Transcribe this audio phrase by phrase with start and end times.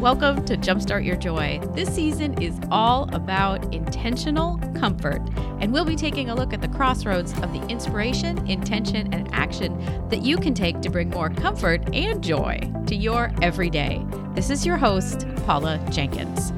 [0.00, 1.60] Welcome to Jumpstart Your Joy.
[1.74, 5.20] This season is all about intentional comfort,
[5.60, 9.78] and we'll be taking a look at the crossroads of the inspiration, intention, and action
[10.08, 14.02] that you can take to bring more comfort and joy to your everyday.
[14.34, 16.50] This is your host, Paula Jenkins.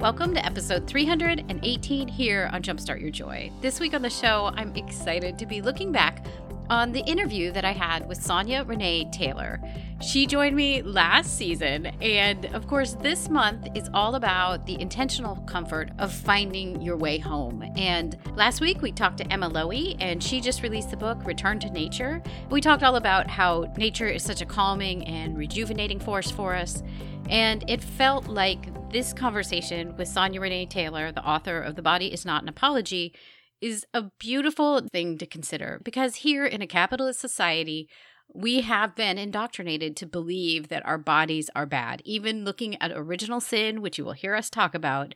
[0.00, 3.52] Welcome to episode 318 here on Jumpstart Your Joy.
[3.60, 6.24] This week on the show, I'm excited to be looking back
[6.70, 9.60] on the interview that I had with Sonya Renee Taylor.
[10.00, 15.36] She joined me last season, and of course, this month is all about the intentional
[15.46, 17.64] comfort of finding your way home.
[17.76, 21.58] And last week, we talked to Emma Loewe, and she just released the book Return
[21.60, 22.22] to Nature.
[22.50, 26.82] We talked all about how nature is such a calming and rejuvenating force for us.
[27.28, 32.12] And it felt like this conversation with Sonya Renee Taylor, the author of The Body
[32.12, 33.12] is Not an Apology,
[33.60, 37.88] is a beautiful thing to consider because here in a capitalist society,
[38.32, 42.02] we have been indoctrinated to believe that our bodies are bad.
[42.04, 45.14] Even looking at original sin, which you will hear us talk about,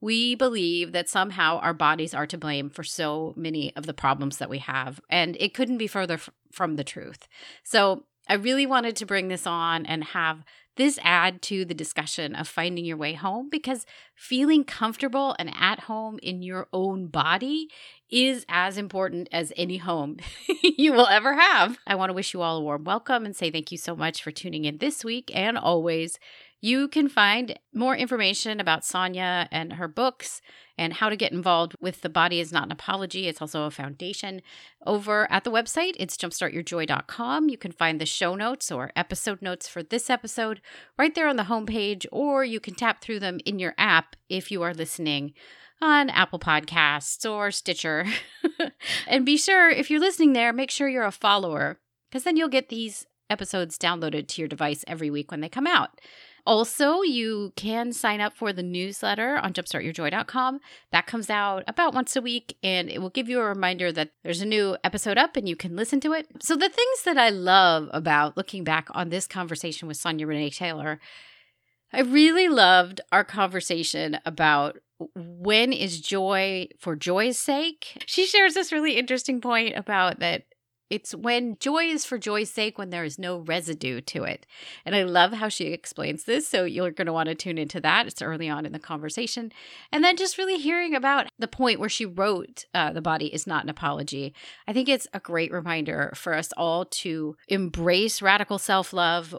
[0.00, 4.38] we believe that somehow our bodies are to blame for so many of the problems
[4.38, 5.00] that we have.
[5.10, 7.28] And it couldn't be further f- from the truth.
[7.64, 10.44] So I really wanted to bring this on and have
[10.80, 15.80] this add to the discussion of finding your way home because feeling comfortable and at
[15.80, 17.68] home in your own body
[18.10, 20.16] is as important as any home
[20.62, 21.78] you will ever have.
[21.86, 24.22] I want to wish you all a warm welcome and say thank you so much
[24.22, 26.18] for tuning in this week and always.
[26.62, 30.42] You can find more information about Sonya and her books
[30.76, 33.28] and how to get involved with The Body is Not an Apology.
[33.28, 34.42] It's also a foundation
[34.84, 35.94] over at the website.
[35.98, 37.48] It's jumpstartyourjoy.com.
[37.48, 40.60] You can find the show notes or episode notes for this episode
[40.98, 44.50] right there on the homepage, or you can tap through them in your app if
[44.50, 45.32] you are listening
[45.80, 48.04] on Apple Podcasts or Stitcher.
[49.06, 51.78] and be sure, if you're listening there, make sure you're a follower
[52.10, 55.66] because then you'll get these episodes downloaded to your device every week when they come
[55.66, 56.00] out.
[56.50, 60.58] Also, you can sign up for the newsletter on jumpstartyourjoy.com.
[60.90, 64.10] That comes out about once a week and it will give you a reminder that
[64.24, 66.26] there's a new episode up and you can listen to it.
[66.42, 70.50] So, the things that I love about looking back on this conversation with Sonya Renee
[70.50, 70.98] Taylor,
[71.92, 74.78] I really loved our conversation about
[75.14, 78.02] when is joy for joy's sake.
[78.06, 80.46] She shares this really interesting point about that
[80.90, 84.46] it's when joy is for joy's sake when there is no residue to it.
[84.84, 86.48] And I love how she explains this.
[86.48, 88.06] So you're going to want to tune into that.
[88.06, 89.52] It's early on in the conversation.
[89.92, 93.46] And then just really hearing about the point where she wrote uh, The Body is
[93.46, 94.34] Not an Apology.
[94.66, 99.34] I think it's a great reminder for us all to embrace radical self love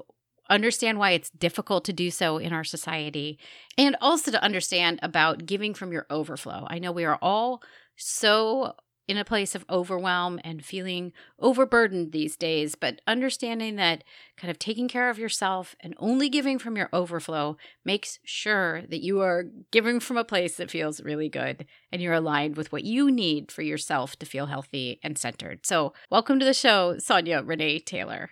[0.50, 3.40] understand why it's difficult to do so in our society,
[3.78, 6.68] and also to understand about giving from your overflow.
[6.70, 7.64] I know we are all
[7.96, 8.76] so
[9.08, 14.04] in a place of overwhelm and feeling overburdened these days, but understanding that
[14.38, 19.04] kind of taking care of yourself and only giving from your overflow makes sure that
[19.04, 22.84] you are giving from a place that feels really good and you're aligned with what
[22.84, 25.66] you need for yourself to feel healthy and centered.
[25.66, 28.32] So, welcome to the show, Sonya Renee Taylor.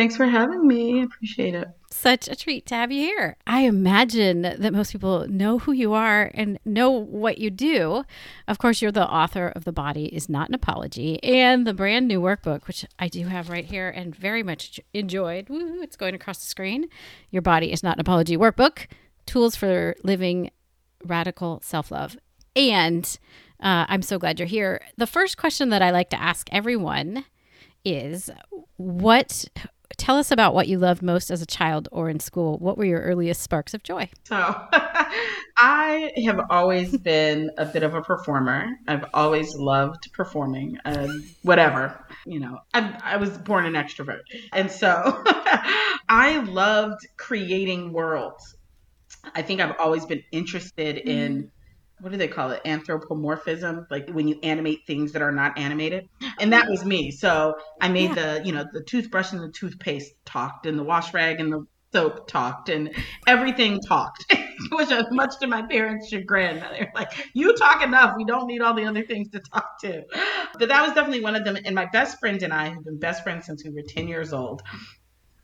[0.00, 0.98] Thanks for having me.
[0.98, 1.68] I appreciate it.
[1.90, 3.36] Such a treat to have you here.
[3.46, 8.04] I imagine that most people know who you are and know what you do.
[8.48, 12.08] Of course, you're the author of The Body is Not an Apology and the brand
[12.08, 15.50] new workbook, which I do have right here and very much enjoyed.
[15.50, 16.86] Woo, it's going across the screen.
[17.28, 18.86] Your Body is Not an Apology workbook
[19.26, 20.50] Tools for Living
[21.04, 22.16] Radical Self Love.
[22.56, 23.04] And
[23.62, 24.80] uh, I'm so glad you're here.
[24.96, 27.26] The first question that I like to ask everyone
[27.84, 28.30] is
[28.78, 29.46] what
[29.96, 32.58] tell us about what you loved most as a child or in school.
[32.58, 34.08] What were your earliest sparks of joy?
[34.24, 34.36] So,
[35.56, 38.70] I have always been a bit of a performer.
[38.88, 41.08] I've always loved performing, uh,
[41.42, 42.06] whatever.
[42.24, 44.20] You know, I, I was born an extrovert.
[44.52, 45.22] And so
[46.08, 48.56] I loved creating worlds.
[49.34, 51.48] I think I've always been interested in mm-hmm
[52.00, 52.62] what do they call it?
[52.64, 56.08] Anthropomorphism like when you animate things that are not animated.
[56.38, 57.10] And that was me.
[57.10, 58.38] So i made yeah.
[58.38, 61.66] the you know the toothbrush and the toothpaste talked and the wash rag and the
[61.92, 62.94] soap talked and
[63.26, 64.24] everything talked.
[64.72, 68.14] Which was much to my parents chagrin they were like you talk enough.
[68.16, 70.04] We don't need all the other things to talk to.
[70.58, 71.56] But that was definitely one of them.
[71.64, 74.32] And my best friend and i have been best friends since we were 10 years
[74.32, 74.62] old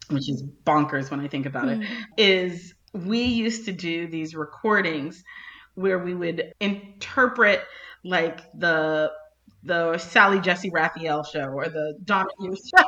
[0.08, 1.84] which is bonkers when i think about mm.
[2.16, 5.22] it is we used to do these recordings
[5.76, 7.62] where we would interpret
[8.04, 9.12] like the
[9.62, 12.84] the Sally Jessy Raphael show or the Donna Hughes show.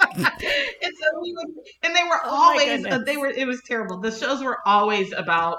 [0.14, 1.46] and so we would,
[1.82, 3.98] and they were oh always, uh, they were, it was terrible.
[3.98, 5.58] The shows were always about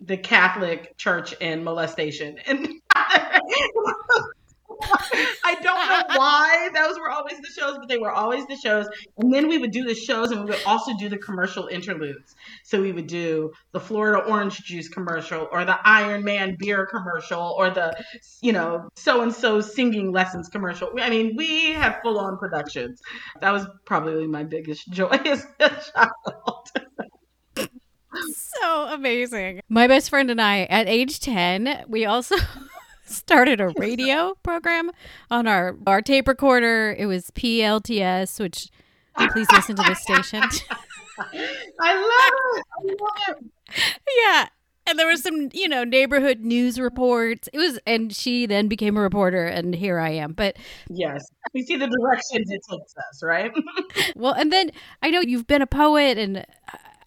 [0.00, 2.38] the Catholic Church and molestation.
[2.46, 2.68] And
[5.44, 8.86] I don't know why those were always the shows but they were always the shows.
[9.18, 12.34] And then we would do the shows and we would also do the commercial interludes.
[12.64, 17.54] So we would do the Florida orange juice commercial or the Iron Man beer commercial
[17.58, 17.94] or the,
[18.40, 20.90] you know, so and so singing lessons commercial.
[21.00, 23.00] I mean, we had full on productions.
[23.40, 26.70] That was probably my biggest joy as a child.
[28.32, 29.60] so amazing.
[29.68, 32.36] My best friend and I, at age 10, we also
[33.12, 34.90] started a radio program
[35.30, 36.94] on our, our tape recorder.
[36.98, 38.68] It was PLTS, which
[39.32, 40.42] please listen to this station.
[41.80, 42.64] I love it.
[42.78, 43.98] I love it.
[44.24, 44.48] Yeah.
[44.84, 47.48] And there was some, you know, neighborhood news reports.
[47.52, 50.32] It was, and she then became a reporter, and here I am.
[50.32, 50.56] But
[50.88, 51.24] yes,
[51.54, 53.52] we see the directions it takes us, right?
[54.16, 56.44] well, and then I know you've been a poet, and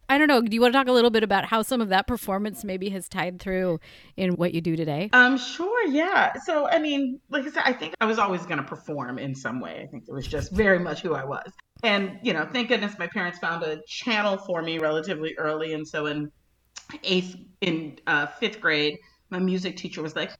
[0.07, 0.41] I don't know.
[0.41, 2.89] Do you want to talk a little bit about how some of that performance maybe
[2.89, 3.79] has tied through
[4.15, 5.09] in what you do today?
[5.13, 6.33] Um, sure, yeah.
[6.45, 9.33] So, I mean, like I said, I think I was always going to perform in
[9.33, 9.81] some way.
[9.83, 11.51] I think it was just very much who I was.
[11.83, 15.73] And, you know, thank goodness my parents found a channel for me relatively early.
[15.73, 16.31] And so in
[17.03, 18.97] eighth, in uh, fifth grade,
[19.31, 20.31] my music teacher was like,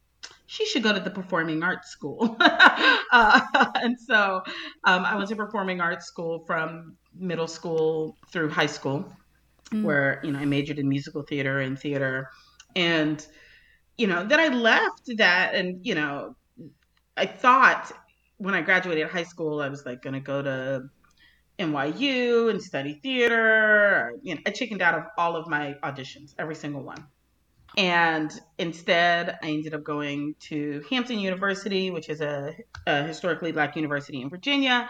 [0.48, 2.38] she should go to the performing arts school.
[2.40, 3.42] uh,
[3.76, 4.44] and so
[4.84, 9.12] um, I went to performing arts school from middle school through high school
[9.72, 9.84] mm.
[9.84, 12.30] where you know I majored in musical theater and theater,
[12.76, 13.26] and
[13.98, 16.36] you know then I left that, and you know
[17.18, 17.92] I thought
[18.38, 20.90] when I graduated high school I was like going to go to
[21.60, 24.14] NYU and study theater.
[24.22, 27.06] You know, I chickened out of all of my auditions, every single one.
[27.78, 32.56] And instead, I ended up going to Hampton University, which is a,
[32.88, 34.90] a historically black university in Virginia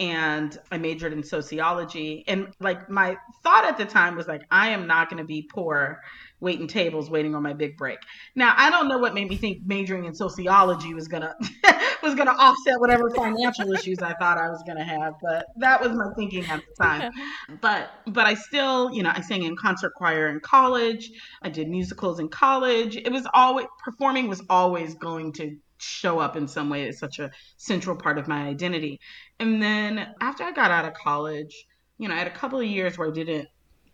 [0.00, 2.24] and I majored in sociology.
[2.26, 5.42] And like my thought at the time was like, I am not going to be
[5.42, 6.00] poor
[6.44, 7.98] waiting tables, waiting on my big break.
[8.34, 11.34] Now I don't know what made me think majoring in sociology was gonna
[12.02, 15.92] was gonna offset whatever financial issues I thought I was gonna have, but that was
[15.92, 17.12] my thinking at the time.
[17.60, 21.10] But but I still, you know, I sang in concert choir in college.
[21.42, 22.96] I did musicals in college.
[22.96, 26.84] It was always performing was always going to show up in some way.
[26.84, 29.00] It's such a central part of my identity.
[29.38, 31.66] And then after I got out of college,
[31.98, 33.48] you know, I had a couple of years where I didn't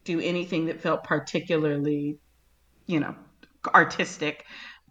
[0.04, 2.18] do anything that felt particularly,
[2.86, 3.14] you know,
[3.74, 4.44] artistic.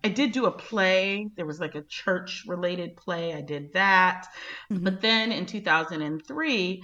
[0.04, 1.28] I did do a play.
[1.36, 3.34] There was like a church related play.
[3.34, 4.28] I did that.
[4.72, 4.84] Mm-hmm.
[4.84, 6.84] But then in 2003,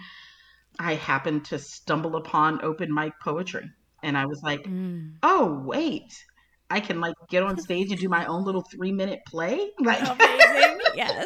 [0.80, 3.69] I happened to stumble upon open mic poetry.
[4.04, 5.13] And I was like, mm.
[5.24, 6.25] oh, wait,
[6.70, 9.72] I can like get on stage and do my own little three minute play.
[9.80, 10.80] Like amazing.
[10.96, 11.26] yes.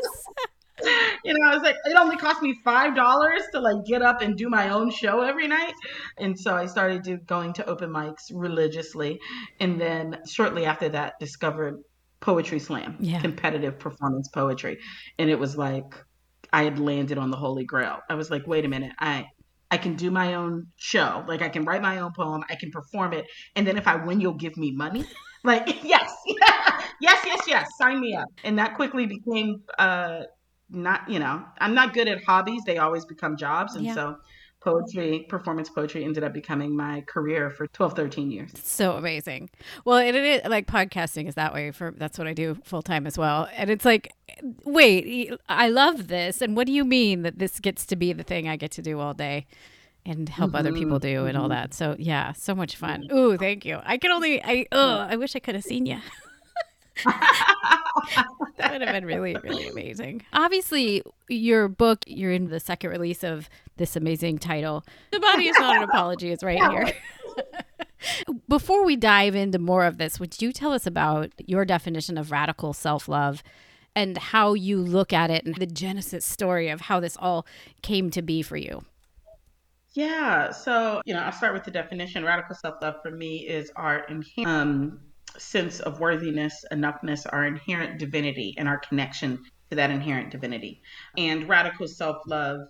[1.24, 4.22] you know, I was like, it only cost me five dollars to like get up
[4.22, 5.74] and do my own show every night.
[6.18, 9.20] And so I started to, going to open mics religiously.
[9.60, 11.82] And then shortly after that discovered
[12.20, 13.22] Poetry Slam, yeah.
[13.22, 14.80] competitive performance poetry.
[15.18, 15.94] And it was like
[16.52, 18.00] I had landed on the holy grail.
[18.10, 19.28] I was like, wait a minute, I
[19.72, 21.24] I can do my own show.
[21.28, 23.26] Like I can write my own poem, I can perform it,
[23.56, 25.06] and then if I win, you'll give me money.
[25.44, 26.12] Like yes,
[27.02, 28.28] yes, yes, yes, sign me up.
[28.44, 30.24] And that quickly became uh,
[30.70, 32.62] not you know I'm not good at hobbies.
[32.66, 33.94] They always become jobs, and yeah.
[33.94, 34.18] so
[34.62, 38.52] poetry, performance poetry ended up becoming my career for 12, 13 years.
[38.62, 39.50] So amazing.
[39.86, 43.08] Well, it is like podcasting is that way for that's what I do full time
[43.08, 43.48] as well.
[43.56, 44.12] And it's like,
[44.66, 46.42] wait, I love this.
[46.42, 48.82] And what do you mean that this gets to be the thing I get to
[48.82, 49.48] do all day?
[50.10, 51.28] And help mm-hmm, other people do mm-hmm.
[51.28, 51.54] and all mm-hmm.
[51.54, 51.74] that.
[51.74, 53.08] So yeah, so much fun.
[53.12, 53.80] Ooh, thank you.
[53.84, 56.00] I can only I oh, I wish I could have seen you.
[57.06, 60.24] that would have been really, really amazing.
[60.34, 64.84] Obviously, your book, you're in the second release of this amazing title.
[65.12, 66.92] The body is not an apology, it's right here.
[68.48, 72.32] Before we dive into more of this, would you tell us about your definition of
[72.32, 73.44] radical self love
[73.96, 77.46] and how you look at it and the genesis story of how this all
[77.82, 78.84] came to be for you?
[79.94, 82.24] Yeah, so you know, I'll start with the definition.
[82.24, 85.00] Radical self love for me is our inherent um,
[85.38, 90.82] sense of worthiness, enoughness, our inherent divinity, and our connection to that inherent divinity.
[91.18, 92.62] And radical self love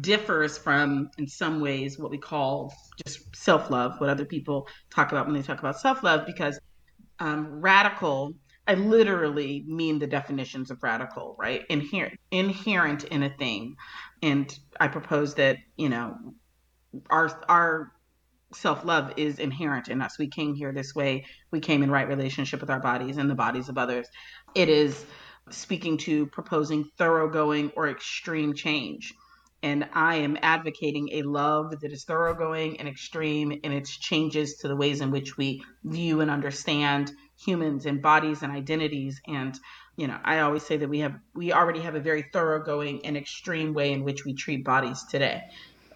[0.00, 5.12] differs from, in some ways, what we call just self love, what other people talk
[5.12, 6.58] about when they talk about self love, because
[7.18, 8.34] um, radical,
[8.66, 11.64] I literally mean the definitions of radical, right?
[11.68, 13.76] Inherent, inherent in a thing.
[14.24, 16.16] And I propose that, you know,
[17.10, 17.92] our, our
[18.54, 20.18] self love is inherent in us.
[20.18, 21.26] We came here this way.
[21.50, 24.08] We came in right relationship with our bodies and the bodies of others.
[24.54, 25.04] It is
[25.50, 29.12] speaking to proposing thoroughgoing or extreme change.
[29.62, 34.68] And I am advocating a love that is thoroughgoing and extreme in its changes to
[34.68, 37.12] the ways in which we view and understand
[37.44, 39.54] humans and bodies and identities and
[39.96, 43.16] you know, I always say that we have we already have a very thoroughgoing and
[43.16, 45.42] extreme way in which we treat bodies today.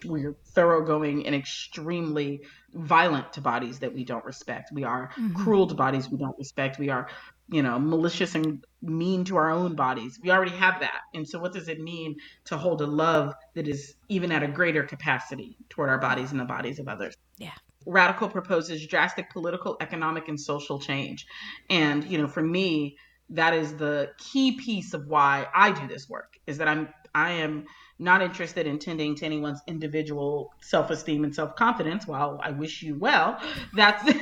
[0.04, 4.70] We're thoroughgoing and extremely violent to bodies that we don't respect.
[4.72, 5.34] We are mm-hmm.
[5.34, 6.78] cruel to bodies we don't respect.
[6.78, 7.08] We are,
[7.48, 10.20] you know, malicious and mean to our own bodies.
[10.22, 11.00] We already have that.
[11.14, 14.48] And so what does it mean to hold a love that is even at a
[14.48, 17.16] greater capacity toward our bodies and the bodies of others?
[17.38, 17.50] Yeah.
[17.84, 21.26] Radical proposes drastic political, economic, and social change.
[21.70, 22.98] And, you know, for me,
[23.30, 27.32] that is the key piece of why I do this work is that I'm I
[27.32, 27.66] am
[27.98, 32.06] not interested in tending to anyone's individual self-esteem and self-confidence.
[32.06, 33.40] While I wish you well,
[33.74, 34.04] that's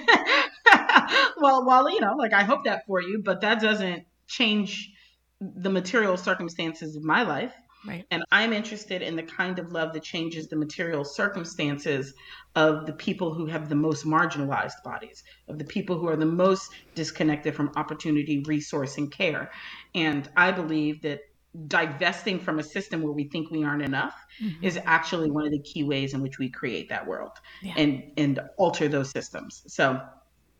[1.40, 4.92] well, well, you know, like I hope that for you, but that doesn't change
[5.40, 7.52] the material circumstances of my life.
[7.86, 8.04] Right.
[8.10, 12.14] And I'm interested in the kind of love that changes the material circumstances
[12.54, 16.26] of the people who have the most marginalized bodies, of the people who are the
[16.26, 19.50] most disconnected from opportunity, resource, and care.
[19.94, 21.20] And I believe that
[21.68, 24.62] divesting from a system where we think we aren't enough mm-hmm.
[24.64, 27.74] is actually one of the key ways in which we create that world yeah.
[27.76, 29.62] and and alter those systems.
[29.66, 30.00] So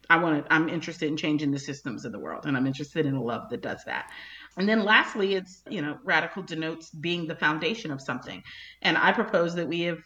[0.08, 3.06] I want to I'm interested in changing the systems of the world and I'm interested
[3.06, 4.10] in a love that does that.
[4.56, 8.42] And then lastly, it's, you know, radical denotes being the foundation of something.
[8.82, 9.98] And I propose that we have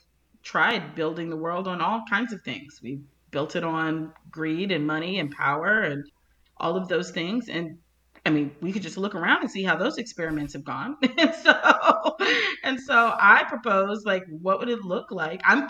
[0.42, 2.80] tried building the world on all kinds of things.
[2.83, 6.04] We built it on greed and money and power and
[6.57, 7.49] all of those things.
[7.49, 7.78] And
[8.26, 10.97] I mean, we could just look around and see how those experiments have gone.
[11.19, 12.16] and so,
[12.64, 15.40] and so I propose, like, what would it look like?
[15.45, 15.66] I'm,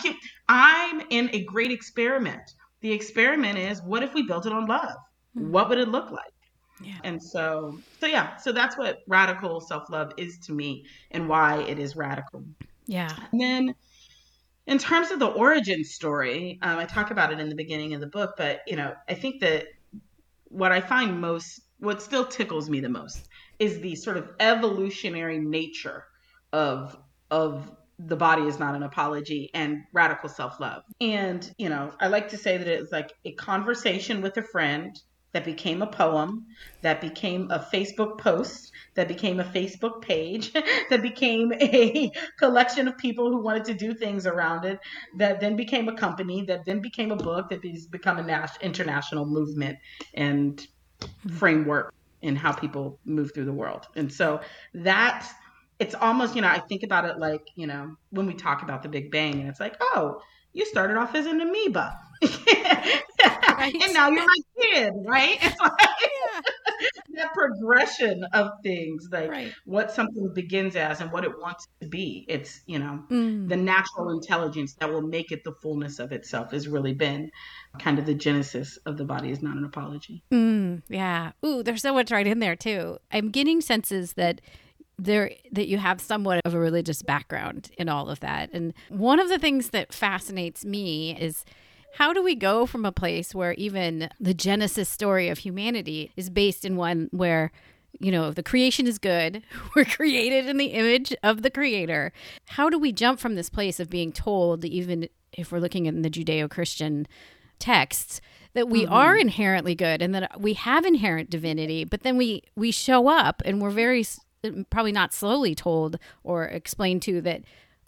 [0.49, 2.41] I'm in a great experiment.
[2.81, 4.97] The experiment is, what if we built it on love?
[5.35, 5.51] Hmm.
[5.51, 6.33] What would it look like?
[6.83, 6.97] Yeah.
[7.03, 11.61] And so, so yeah, so that's what radical self love is to me and why
[11.63, 12.43] it is radical.
[12.85, 13.15] Yeah.
[13.31, 13.75] And then,
[14.67, 18.01] in terms of the origin story, um, I talk about it in the beginning of
[18.01, 19.65] the book, but you know, I think that
[20.45, 23.27] what I find most, what still tickles me the most,
[23.59, 26.05] is the sort of evolutionary nature
[26.53, 26.97] of
[27.29, 30.83] of the body is not an apology and radical self love.
[30.99, 34.99] And you know, I like to say that it's like a conversation with a friend
[35.33, 36.45] that became a poem,
[36.81, 40.51] that became a Facebook post, that became a Facebook page,
[40.89, 44.79] that became a collection of people who wanted to do things around it,
[45.17, 48.57] that then became a company, that then became a book, that has become a nas-
[48.61, 49.77] international movement
[50.13, 50.61] and
[51.37, 53.87] framework in how people move through the world.
[53.95, 54.41] And so
[54.73, 55.27] that
[55.79, 58.83] it's almost, you know, I think about it like, you know, when we talk about
[58.83, 60.21] the Big Bang and it's like, oh,
[60.53, 61.97] you started off as an amoeba.
[63.23, 63.73] right.
[63.83, 65.37] and now you're my kid, right?
[65.51, 66.41] It's like yeah.
[67.15, 69.53] that progression of things, like right.
[69.65, 72.25] what something begins as and what it wants to be.
[72.27, 73.47] It's, you know, mm.
[73.47, 77.29] the natural intelligence that will make it the fullness of itself has really been
[77.79, 80.23] kind of the genesis of the body is not an apology.
[80.31, 81.31] Mm, yeah.
[81.45, 82.97] Ooh, there's so much right in there too.
[83.11, 84.41] I'm getting senses that
[84.97, 88.49] there that you have somewhat of a religious background in all of that.
[88.53, 91.43] And one of the things that fascinates me is
[91.95, 96.29] how do we go from a place where even the genesis story of humanity is
[96.29, 97.51] based in one where
[97.99, 99.43] you know the creation is good
[99.75, 102.11] we're created in the image of the creator
[102.47, 106.01] how do we jump from this place of being told even if we're looking in
[106.01, 107.07] the judeo-christian
[107.59, 108.21] texts
[108.53, 108.93] that we mm-hmm.
[108.93, 113.41] are inherently good and that we have inherent divinity but then we we show up
[113.45, 114.05] and we're very
[114.69, 117.43] probably not slowly told or explained to that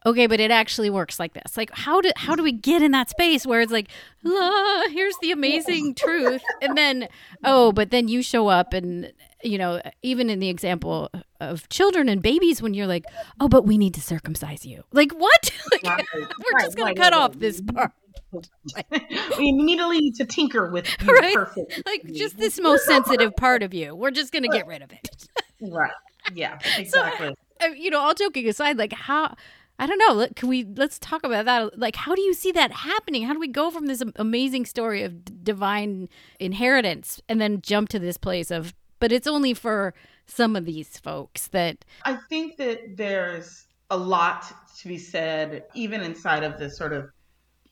[0.06, 1.58] okay, but it actually works like this.
[1.58, 3.90] Like how do how do we get in that space where it's like,
[4.24, 7.08] La, here's the amazing truth, and then
[7.44, 9.12] oh, but then you show up and
[9.44, 13.06] you know even in the example of children and babies when you're like,
[13.40, 14.84] oh, but we need to circumcise you.
[14.92, 15.52] Like what?
[15.72, 16.06] like, right.
[16.14, 17.92] we're just gonna right, cut right, off this part.
[19.38, 21.36] we immediately need to tinker with right?
[21.36, 21.84] perfect.
[21.86, 23.96] Like just this most sensitive part of you.
[23.96, 25.28] We're just gonna get rid of it.
[25.62, 25.92] right.
[26.34, 26.58] Yeah.
[26.78, 27.36] Exactly.
[27.62, 29.36] So, you know, all joking aside, like how
[29.80, 30.28] I don't know.
[30.36, 31.80] Can we let's talk about that?
[31.80, 33.24] Like, how do you see that happening?
[33.24, 37.90] How do we go from this amazing story of d- divine inheritance and then jump
[37.90, 39.94] to this place of, but it's only for
[40.28, 41.84] some of these folks that.
[42.04, 47.10] I think that there's a lot to be said, even inside of the sort of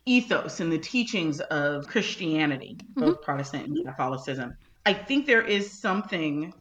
[0.06, 3.24] ethos and the teachings of Christianity, both mm-hmm.
[3.24, 4.56] Protestant and Catholicism.
[4.86, 6.54] I think there is something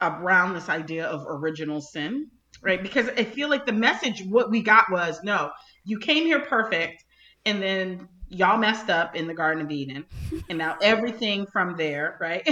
[0.00, 2.30] around this idea of original sin
[2.62, 2.82] right?
[2.82, 5.50] Because I feel like the message, what we got was no,
[5.84, 7.04] you came here perfect,
[7.44, 10.04] and then y'all messed up in the Garden of Eden,
[10.48, 12.42] and now everything from there, right?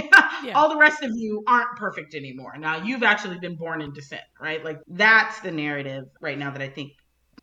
[0.43, 0.51] yeah.
[0.55, 2.55] All the rest of you aren't perfect anymore.
[2.57, 4.63] Now you've actually been born in descent, right?
[4.63, 6.93] Like that's the narrative right now that I think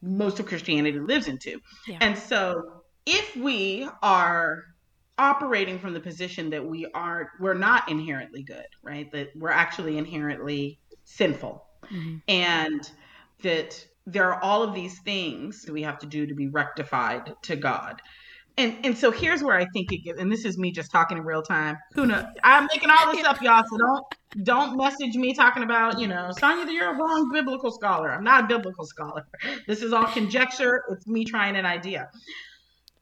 [0.03, 1.61] most of Christianity lives into.
[1.87, 1.99] Yeah.
[2.01, 4.63] And so if we are
[5.17, 9.11] operating from the position that we are we're not inherently good, right?
[9.13, 11.64] That we're actually inherently sinful.
[11.93, 12.17] Mm-hmm.
[12.29, 12.91] And
[13.43, 17.35] that there are all of these things that we have to do to be rectified
[17.43, 18.01] to God.
[18.57, 21.19] And and so here's where I think it gets, and this is me just talking
[21.19, 21.77] in real time.
[21.95, 22.25] Who knows?
[22.45, 23.65] I'm making all this up, y'all.
[23.69, 24.05] So don't
[24.45, 28.13] don't message me talking about, you know, Sonya, you're a wrong biblical scholar.
[28.13, 29.27] I'm not a biblical scholar.
[29.67, 30.85] This is all conjecture.
[30.91, 32.11] It's me trying an idea.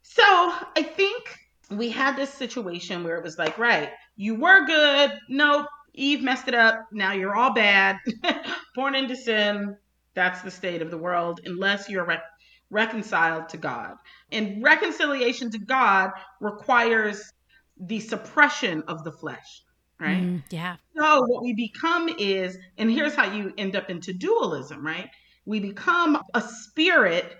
[0.02, 1.38] So I think
[1.70, 5.12] we had this situation where it was like, right, you were good.
[5.28, 5.66] Nope.
[5.94, 6.86] Eve messed it up.
[6.92, 7.98] Now you're all bad.
[8.74, 9.76] Born into sin.
[10.14, 12.24] That's the state of the world, unless you're rec-
[12.70, 13.96] reconciled to God.
[14.30, 17.32] And reconciliation to God requires
[17.78, 19.62] the suppression of the flesh,
[20.00, 20.22] right?
[20.22, 20.76] Mm, yeah.
[20.96, 25.08] So what we become is, and here's how you end up into dualism, right?
[25.44, 27.36] We become a spirit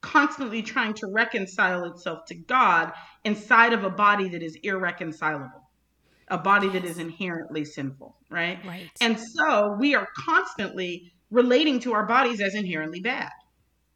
[0.00, 2.92] constantly trying to reconcile itself to God
[3.24, 5.61] inside of a body that is irreconcilable,
[6.32, 8.58] a body that is inherently sinful, right?
[8.66, 8.90] Right.
[9.00, 13.30] And so we are constantly relating to our bodies as inherently bad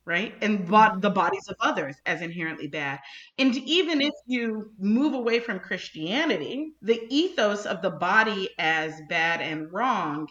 [0.06, 0.34] right?
[0.40, 0.70] And mm-hmm.
[0.70, 3.00] bo- the bodies of others as inherently bad.
[3.38, 9.42] And even if you move away from Christianity, the ethos of the body as bad
[9.42, 10.28] and wrong,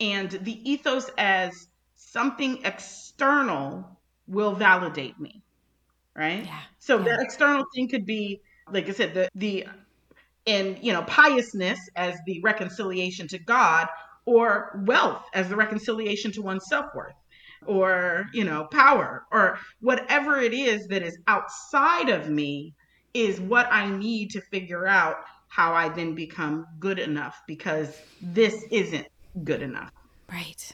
[0.00, 5.42] and the ethos as something external will validate me,
[6.16, 6.46] right?
[6.46, 6.60] Yeah.
[6.78, 7.04] So yeah.
[7.04, 9.66] that external thing could be, like I said, the the
[10.46, 13.88] and you know piousness as the reconciliation to God,
[14.24, 17.14] or wealth as the reconciliation to one's self worth
[17.66, 22.74] or you know power or whatever it is that is outside of me
[23.14, 28.64] is what i need to figure out how i then become good enough because this
[28.72, 29.06] isn't
[29.44, 29.92] good enough.
[30.30, 30.72] Right.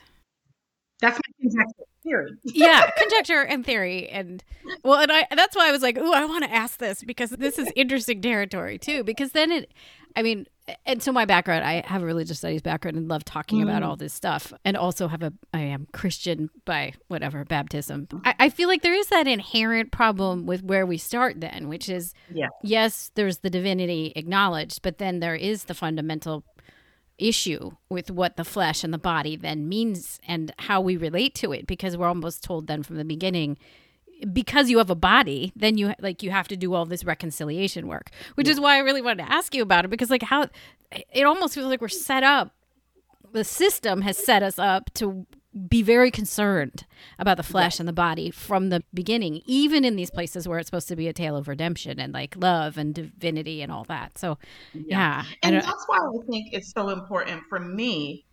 [1.01, 4.45] That's my conjecture theory yeah conjecture and theory and
[4.83, 7.31] well and i that's why i was like oh i want to ask this because
[7.31, 9.73] this is interesting territory too because then it
[10.17, 10.47] i mean
[10.85, 13.63] and so my background, I have a religious studies background and love talking mm.
[13.63, 18.09] about all this stuff, and also have a I am Christian by whatever baptism.
[18.25, 21.89] I, I, feel like there is that inherent problem with where we start then, which
[21.89, 22.49] is yeah.
[22.63, 26.45] yes, there's the divinity acknowledged, but then there is the fundamental
[27.19, 31.53] issue with what the flesh and the body then means and how we relate to
[31.53, 33.59] it, because we're almost told then from the beginning
[34.33, 37.87] because you have a body, then you like you have to do all this reconciliation
[37.87, 38.55] work, which yeah.
[38.55, 40.49] is why I really wanted to ask you about it because like how
[40.91, 42.53] it almost feels like we're set up.
[43.33, 45.27] The system has set us up to
[45.69, 46.85] be very concerned
[47.19, 50.69] about the flesh and the body from the beginning, even in these places where it's
[50.69, 54.19] supposed to be a tale of redemption and like love and divinity and all that.
[54.19, 54.39] So,
[54.75, 55.25] yeah, yeah.
[55.43, 58.27] and that's why I think it's so important for me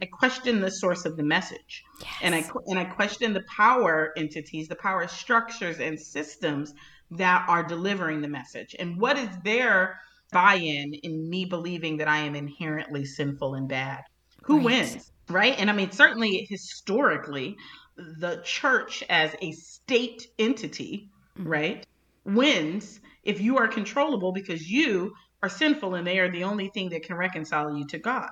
[0.00, 2.10] I question the source of the message, yes.
[2.20, 6.74] and I and I question the power entities, the power structures and systems
[7.12, 9.98] that are delivering the message, and what is their
[10.32, 14.02] buy-in in me believing that I am inherently sinful and bad.
[14.46, 14.64] Who right.
[14.64, 15.54] wins, right?
[15.58, 17.56] And I mean, certainly historically,
[17.96, 21.48] the church as a state entity, mm-hmm.
[21.48, 21.86] right,
[22.24, 26.90] wins if you are controllable because you are sinful and they are the only thing
[26.90, 28.28] that can reconcile you to God.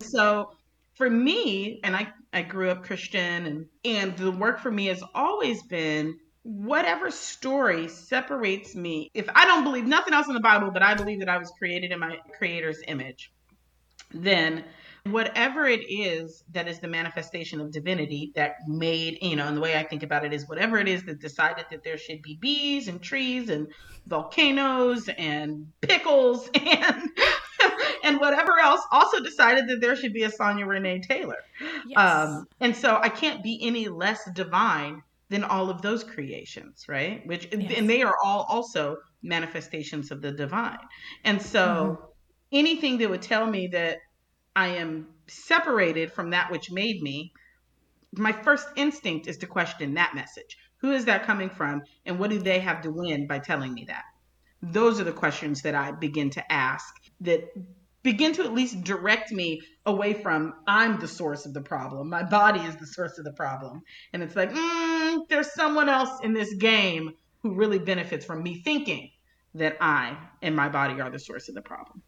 [0.00, 0.52] So
[0.94, 5.02] for me, and I, I grew up Christian and, and the work for me has
[5.14, 9.10] always been whatever story separates me.
[9.14, 11.52] If I don't believe nothing else in the Bible, but I believe that I was
[11.58, 13.32] created in my creator's image,
[14.12, 14.64] then
[15.12, 19.60] whatever it is that is the manifestation of divinity that made, you know, and the
[19.60, 22.38] way I think about it is whatever it is that decided that there should be
[22.40, 23.68] bees and trees and
[24.06, 27.10] volcanoes and pickles and
[28.04, 31.38] and whatever else also decided that there should be a Sonya Renee Taylor.
[31.86, 31.98] Yes.
[31.98, 37.26] Um, and so I can't be any less divine than all of those creations, right?
[37.26, 37.72] Which yes.
[37.76, 40.78] and they are all also manifestations of the divine.
[41.24, 42.04] And so mm-hmm.
[42.52, 43.98] anything that would tell me that
[44.56, 47.32] I am separated from that which made me,
[48.12, 50.56] my first instinct is to question that message.
[50.78, 51.82] Who is that coming from?
[52.06, 54.04] And what do they have to win by telling me that?
[54.62, 56.86] Those are the questions that I begin to ask
[57.20, 57.52] that
[58.02, 62.08] begin to at least direct me away from I'm the source of the problem.
[62.08, 63.82] My body is the source of the problem.
[64.12, 68.62] And it's like, mm, there's someone else in this game who really benefits from me
[68.62, 69.10] thinking
[69.54, 72.02] that I and my body are the source of the problem.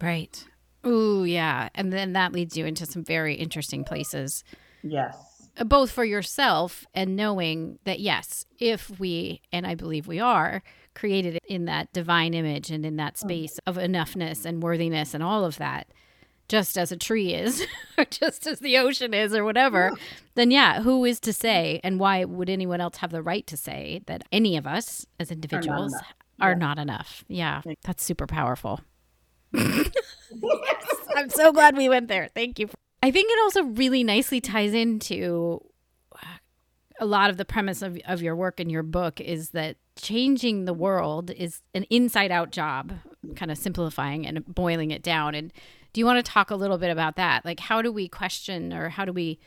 [0.00, 0.44] Right.
[0.86, 1.68] Ooh, yeah.
[1.74, 4.44] And then that leads you into some very interesting places.
[4.82, 5.16] Yes.
[5.56, 10.62] Uh, both for yourself and knowing that, yes, if we, and I believe we are,
[10.94, 15.44] created in that divine image and in that space of enoughness and worthiness and all
[15.44, 15.88] of that,
[16.48, 17.66] just as a tree is,
[17.98, 20.02] or just as the ocean is, or whatever, yeah.
[20.34, 21.80] then yeah, who is to say?
[21.82, 25.30] And why would anyone else have the right to say that any of us as
[25.30, 25.94] individuals
[26.40, 26.58] are yeah.
[26.58, 27.24] not enough.
[27.28, 28.80] Yeah, that's super powerful.
[29.52, 29.90] Yes,
[31.16, 32.28] I'm so glad we went there.
[32.34, 32.68] Thank you.
[33.02, 35.60] I think it also really nicely ties into
[36.14, 36.38] uh,
[37.00, 40.64] a lot of the premise of, of your work and your book is that changing
[40.64, 42.94] the world is an inside out job,
[43.36, 45.34] kind of simplifying and boiling it down.
[45.34, 45.52] And
[45.92, 47.44] do you want to talk a little bit about that?
[47.44, 49.38] Like, how do we question or how do we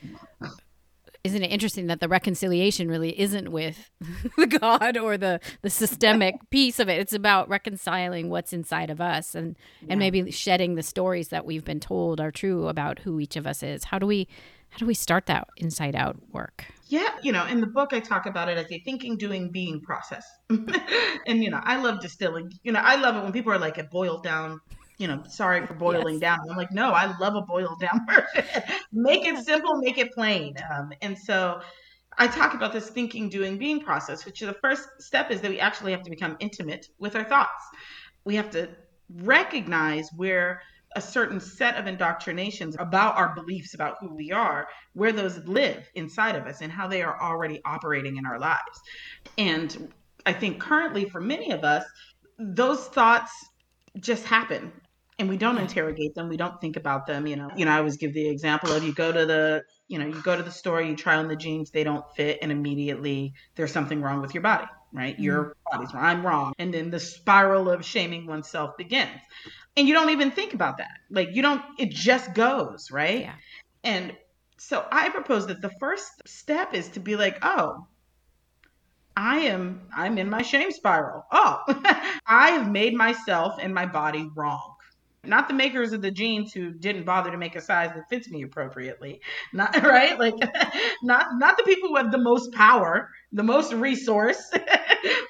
[1.25, 3.89] isn't it interesting that the reconciliation really isn't with
[4.37, 6.99] the God or the the systemic piece of it?
[6.99, 9.87] It's about reconciling what's inside of us and yeah.
[9.89, 13.47] and maybe shedding the stories that we've been told are true about who each of
[13.47, 13.85] us is.
[13.85, 14.27] How do we
[14.69, 16.65] how do we start that inside out work?
[16.87, 19.81] Yeah, you know, in the book I talk about it as a thinking, doing, being
[19.81, 20.23] process.
[20.49, 22.51] and you know, I love distilling.
[22.61, 24.59] You know, I love it when people are like, it boiled down
[24.97, 26.21] you know, sorry for boiling yes.
[26.21, 26.39] down.
[26.49, 28.63] I'm like, no, I love a boiled down version.
[28.91, 30.55] make it simple, make it plain.
[30.73, 31.61] Um, and so
[32.17, 35.59] I talk about this thinking, doing, being process, which the first step is that we
[35.59, 37.63] actually have to become intimate with our thoughts.
[38.23, 38.69] We have to
[39.09, 40.61] recognize where
[40.95, 45.89] a certain set of indoctrinations about our beliefs about who we are, where those live
[45.95, 48.79] inside of us and how they are already operating in our lives.
[49.37, 49.93] And
[50.25, 51.83] I think currently for many of us,
[52.39, 53.31] those thoughts
[53.99, 54.71] just happen
[55.17, 57.77] and we don't interrogate them we don't think about them you know you know i
[57.77, 60.51] always give the example of you go to the you know you go to the
[60.51, 64.33] store you try on the jeans they don't fit and immediately there's something wrong with
[64.33, 65.23] your body right mm-hmm.
[65.23, 69.21] your body's wrong i'm wrong and then the spiral of shaming oneself begins
[69.77, 73.35] and you don't even think about that like you don't it just goes right yeah.
[73.83, 74.15] and
[74.57, 77.87] so i propose that the first step is to be like oh
[79.17, 81.25] I am I'm in my shame spiral.
[81.31, 81.61] Oh,
[82.27, 84.74] I have made myself and my body wrong
[85.27, 88.29] not the makers of the jeans who didn't bother to make a size that fits
[88.29, 89.21] me appropriately.
[89.53, 90.17] Not right?
[90.17, 90.35] Like
[91.03, 94.51] not not the people who have the most power the most resource.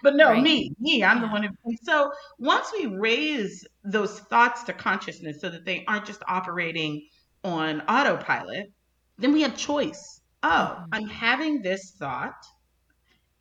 [0.01, 0.41] But no right.
[0.41, 1.49] me me i'm the one who
[1.83, 7.07] so once we raise those thoughts to consciousness so that they aren't just operating
[7.43, 8.71] on autopilot
[9.17, 10.21] then we have choice.
[10.43, 10.93] Oh mm-hmm.
[10.93, 12.45] i'm having this thought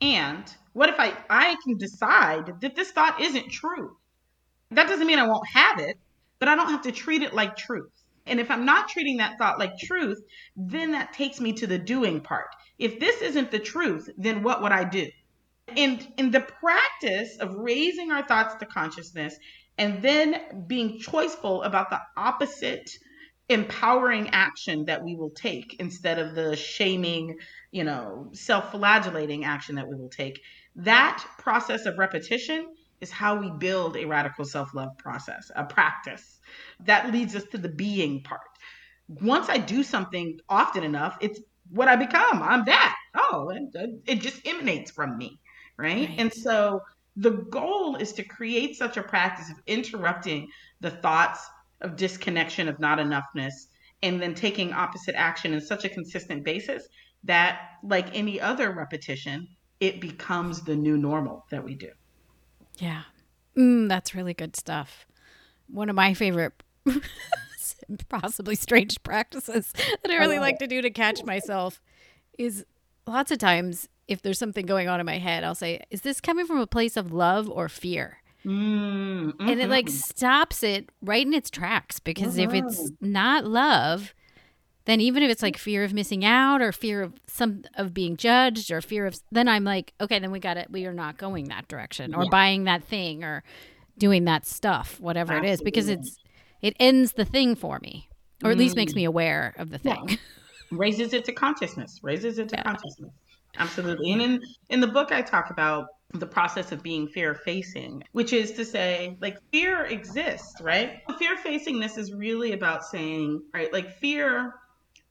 [0.01, 3.95] and what if i i can decide that this thought isn't true?
[4.71, 5.97] That doesn't mean i won't have it
[6.39, 7.91] but I don't have to treat it like truth.
[8.25, 10.19] And if I'm not treating that thought like truth,
[10.55, 12.47] then that takes me to the doing part.
[12.79, 15.07] If this isn't the truth, then what would I do?
[15.67, 19.35] And in the practice of raising our thoughts to consciousness
[19.77, 22.89] and then being choiceful about the opposite
[23.49, 27.37] empowering action that we will take instead of the shaming,
[27.71, 30.41] you know, self flagellating action that we will take,
[30.77, 32.67] that process of repetition
[33.01, 36.39] is how we build a radical self love process, a practice.
[36.81, 38.41] That leads us to the being part.
[39.07, 42.41] Once I do something often enough, it's what I become.
[42.41, 42.95] I'm that.
[43.15, 43.73] Oh, and
[44.05, 45.39] it just emanates from me.
[45.77, 46.09] Right?
[46.09, 46.15] right.
[46.19, 46.81] And so
[47.15, 50.47] the goal is to create such a practice of interrupting
[50.81, 51.47] the thoughts
[51.81, 53.53] of disconnection, of not enoughness,
[54.03, 56.87] and then taking opposite action in such a consistent basis
[57.23, 59.47] that, like any other repetition,
[59.79, 61.89] it becomes the new normal that we do.
[62.79, 63.03] Yeah.
[63.57, 65.05] Mm, that's really good stuff.
[65.67, 66.53] One of my favorite,
[68.09, 71.81] possibly strange practices that I really like to do to catch myself
[72.37, 72.65] is
[73.07, 76.21] lots of times if there's something going on in my head, I'll say, Is this
[76.21, 78.17] coming from a place of love or fear?
[78.45, 79.49] Mm, mm-hmm.
[79.49, 79.95] And it like mm-hmm.
[79.95, 83.11] stops it right in its tracks because if it's mm-hmm.
[83.11, 84.13] not love,
[84.85, 88.15] then even if it's like fear of missing out or fear of some of being
[88.17, 91.17] judged or fear of then i'm like okay then we got it we are not
[91.17, 92.29] going that direction or yeah.
[92.29, 93.43] buying that thing or
[93.97, 95.49] doing that stuff whatever Absolutely.
[95.49, 96.17] it is because it's
[96.61, 98.09] it ends the thing for me
[98.43, 98.59] or at mm.
[98.59, 98.97] least makes mm.
[98.97, 100.15] me aware of the thing yeah.
[100.71, 102.63] raises it to consciousness raises it to yeah.
[102.63, 103.11] consciousness
[103.57, 108.03] absolutely and in in the book i talk about the process of being fear facing,
[108.13, 111.01] which is to say, like, fear exists, right?
[111.19, 114.53] Fear facingness is really about saying, right, like, fear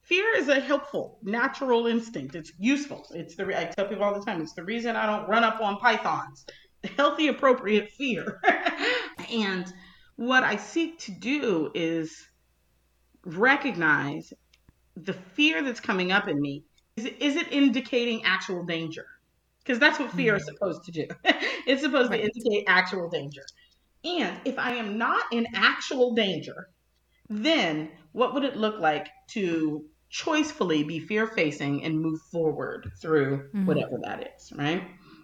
[0.04, 2.34] fear is a helpful natural instinct.
[2.34, 3.06] It's useful.
[3.10, 5.60] It's the i tell people all the time it's the reason i don't run up
[5.60, 6.44] on pythons.
[6.96, 8.40] Healthy appropriate fear.
[9.32, 9.72] And
[10.16, 12.26] what i seek to do is
[13.24, 14.32] recognize
[14.96, 16.64] the fear that's coming up in me.
[16.96, 19.06] Is, is it indicating actual danger?
[19.60, 20.40] Because that's what fear mm-hmm.
[20.40, 21.06] is supposed to do.
[21.66, 22.18] It's supposed right.
[22.18, 23.42] to indicate actual danger.
[24.04, 26.68] And if i am not in actual danger
[27.28, 33.38] then what would it look like to choicefully be fear facing and move forward through
[33.48, 33.66] mm-hmm.
[33.66, 34.82] whatever that is, right?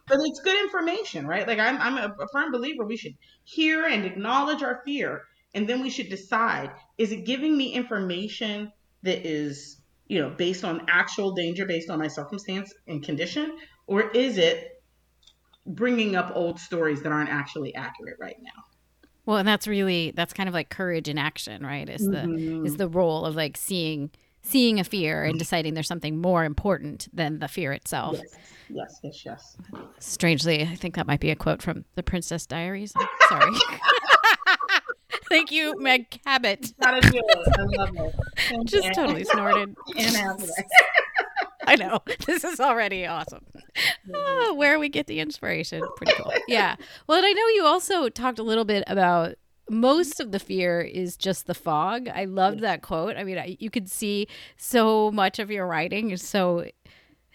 [0.08, 1.46] But it's good information, right?
[1.46, 5.22] Like I'm, I'm a, firm believer we should hear and acknowledge our fear,
[5.54, 8.72] and then we should decide: is it giving me information
[9.04, 9.76] that is,
[10.08, 14.80] you know, based on actual danger, based on my circumstance and condition, or is it
[15.66, 18.64] bringing up old stories that aren't actually accurate right now.
[19.26, 21.88] Well, and that's really that's kind of like courage in action, right?
[21.88, 22.66] Is the mm-hmm.
[22.66, 24.10] is the role of like seeing
[24.42, 25.38] seeing a fear and mm-hmm.
[25.38, 28.18] deciding there's something more important than the fear itself.
[28.68, 29.24] Yes, yes, yes.
[29.24, 29.56] yes.
[29.98, 32.92] Strangely, I think that might be a quote from The Princess Diaries.
[32.96, 33.52] I'm sorry.
[35.28, 36.72] Thank you, Meg Cabot.
[36.82, 37.48] Gotta do it.
[37.56, 38.66] I love it.
[38.66, 39.76] Just totally snorted.
[41.66, 42.00] I know.
[42.26, 43.46] This is already awesome.
[44.12, 45.82] Oh, where we get the inspiration.
[45.96, 46.32] Pretty cool.
[46.48, 46.74] Yeah.
[47.06, 49.36] Well, and I know you also talked a little bit about
[49.70, 52.08] most of the fear is just the fog.
[52.08, 53.16] I loved that quote.
[53.16, 56.66] I mean, I, you could see so much of your writing is so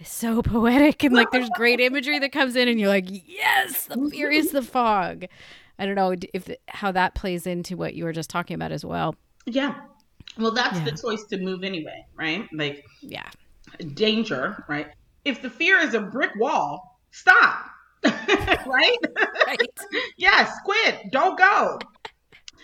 [0.04, 4.10] so poetic and like there's great imagery that comes in and you're like, "Yes, the
[4.10, 5.26] fear is the fog."
[5.80, 8.86] I don't know if how that plays into what you were just talking about as
[8.86, 9.16] well.
[9.46, 9.76] Yeah.
[10.38, 10.86] Well, that's yeah.
[10.86, 12.48] the choice to move anyway, right?
[12.54, 13.30] Like Yeah.
[13.94, 14.88] Danger, right?
[15.24, 17.66] If the fear is a brick wall, stop.
[18.04, 18.98] right?
[19.48, 19.70] Right.
[20.18, 21.12] yes, quit.
[21.12, 21.78] Don't go.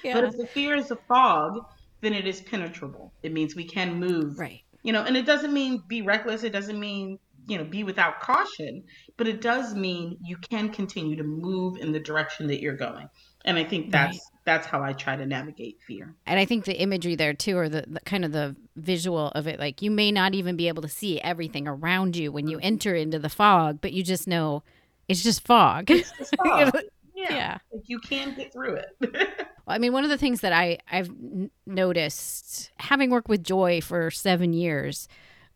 [0.04, 0.16] Yeah.
[0.16, 1.66] But if the fear is a fog,
[2.02, 3.14] then it is penetrable.
[3.24, 4.38] It means we can move.
[4.38, 4.62] Right.
[4.84, 6.44] You know, and it doesn't mean be reckless.
[6.44, 8.84] It doesn't mean, you know, be without caution,
[9.18, 13.08] but it does mean you can continue to move in the direction that you're going.
[13.46, 14.42] And I think that's right.
[14.46, 16.16] that's how I try to navigate fear.
[16.26, 19.48] And I think the imagery there too, or the, the, kind of the visual of
[19.48, 22.58] it, like you may not even be able to see everything around you when you
[22.58, 22.68] mm-hmm.
[22.68, 24.64] enter into the fog, but you just know
[25.08, 25.90] it's just fog.
[25.92, 26.76] It's just fog.
[27.22, 27.36] Yeah.
[27.36, 27.58] yeah.
[27.72, 29.48] Like you can get through it.
[29.68, 33.82] I mean, one of the things that I I've n- noticed having worked with Joy
[33.82, 35.08] for 7 years,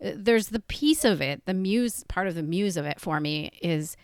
[0.03, 3.19] uh, there's the piece of it, the muse part of the muse of it for
[3.19, 3.97] me is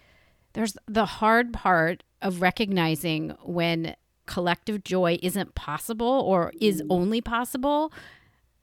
[0.54, 3.95] there's the hard part of recognizing when
[4.26, 6.88] collective joy isn't possible or is mm.
[6.89, 7.91] only possible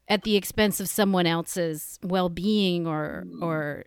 [0.07, 3.41] at the expense of someone else's well-being or mm.
[3.43, 3.85] or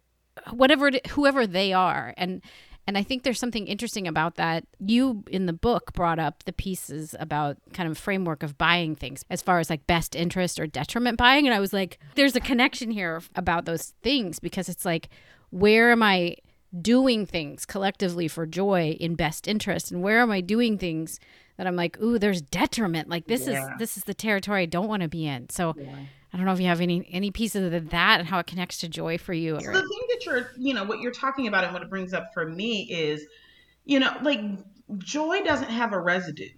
[0.50, 2.42] whatever whoever they are and
[2.86, 4.64] and I think there's something interesting about that.
[4.80, 9.24] You in the book brought up the pieces about kind of framework of buying things
[9.30, 11.46] as far as like best interest or detriment buying.
[11.46, 15.10] And I was like, there's a connection here about those things because it's like,
[15.50, 16.36] where am I
[16.80, 19.92] doing things collectively for joy in best interest?
[19.92, 21.20] And where am I doing things
[21.56, 23.08] that I'm like, ooh, there's detriment.
[23.08, 23.64] Like this yeah.
[23.64, 25.48] is this is the territory I don't want to be in.
[25.50, 25.94] So yeah.
[26.32, 28.78] I don't know if you have any any pieces of that and how it connects
[28.78, 29.60] to joy for you.
[29.60, 32.14] So the thing that you're, you know, what you're talking about and what it brings
[32.14, 33.26] up for me is,
[33.84, 34.40] you know, like
[34.98, 36.48] joy doesn't have a residue.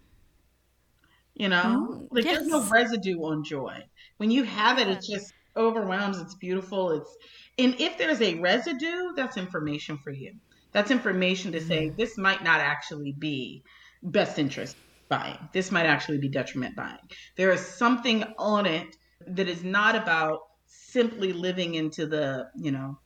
[1.33, 2.37] You know, oh, like yes.
[2.37, 3.83] there's no residue on joy.
[4.17, 6.17] When you have it, it just overwhelms.
[6.19, 6.91] It's beautiful.
[6.91, 7.17] It's
[7.57, 10.35] and if there's a residue, that's information for you.
[10.71, 11.97] That's information to say mm-hmm.
[11.97, 13.63] this might not actually be
[14.01, 14.77] best interest
[15.09, 15.37] buying.
[15.53, 16.97] This might actually be detriment buying.
[17.35, 18.95] There is something on it
[19.27, 22.97] that is not about simply living into the, you know,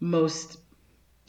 [0.00, 0.58] most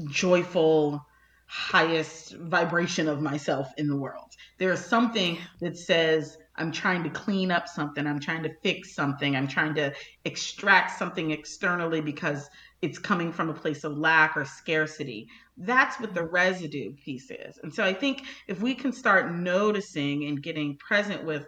[0.06, 1.06] joyful,
[1.48, 4.32] highest vibration of myself in the world.
[4.60, 8.94] There is something that says, I'm trying to clean up something, I'm trying to fix
[8.94, 9.94] something, I'm trying to
[10.26, 12.50] extract something externally because
[12.82, 15.28] it's coming from a place of lack or scarcity.
[15.58, 17.60] That's what the residue piece is.
[17.62, 21.46] And so I think if we can start noticing and getting present with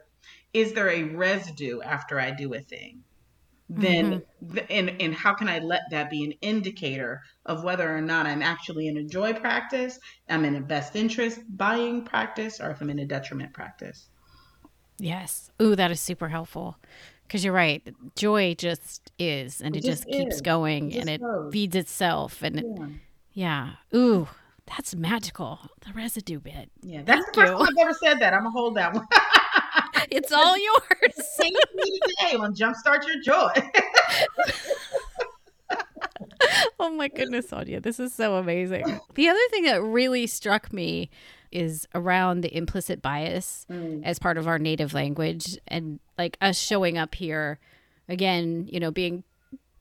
[0.54, 3.04] is there a residue after I do a thing?
[3.70, 4.58] Then mm-hmm.
[4.70, 8.41] and and how can I let that be an indicator of whether or not I'm
[8.41, 12.89] actually in a joy practice, I'm in a best interest buying practice, or if I'm
[12.89, 14.10] in a detriment practice.
[15.00, 15.50] Yes.
[15.62, 16.78] Ooh, that is super helpful.
[17.32, 17.82] Because you're right,
[18.17, 21.50] joy just is, and it, it just, just keeps going, it and it goes.
[21.54, 22.84] feeds itself, and yeah.
[22.84, 22.91] It,
[23.32, 23.70] yeah.
[23.96, 24.28] Ooh,
[24.65, 25.60] that's magical.
[25.80, 26.70] The residue bit.
[26.82, 27.58] Yeah, that's Thank the first you.
[27.58, 28.34] time I've ever said that.
[28.34, 29.08] I'm gonna hold that one.
[30.12, 31.26] it's all yours.
[31.38, 33.54] Same today on Jumpstart Your Joy.
[36.82, 39.00] oh my goodness, Sonya, this is so amazing.
[39.15, 41.10] The other thing that really struck me
[41.51, 44.01] is around the implicit bias mm.
[44.03, 47.59] as part of our native language and like us showing up here
[48.07, 49.23] again, you know, being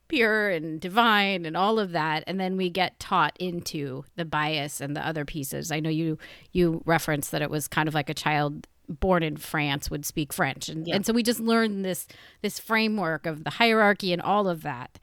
[0.07, 4.81] pure and divine and all of that and then we get taught into the bias
[4.81, 5.71] and the other pieces.
[5.71, 6.17] I know you
[6.51, 8.67] you referenced that it was kind of like a child
[8.99, 10.69] born in France would speak French.
[10.69, 10.95] And, yeah.
[10.95, 12.07] and so we just learned this
[12.41, 14.99] this framework of the hierarchy and all of that.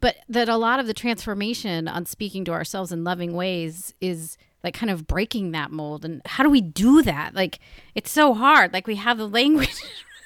[0.00, 4.38] But that a lot of the transformation on speaking to ourselves in loving ways is
[4.64, 6.04] like kind of breaking that mold.
[6.04, 7.34] And how do we do that?
[7.34, 7.58] Like
[7.94, 8.72] it's so hard.
[8.72, 9.74] Like we have the language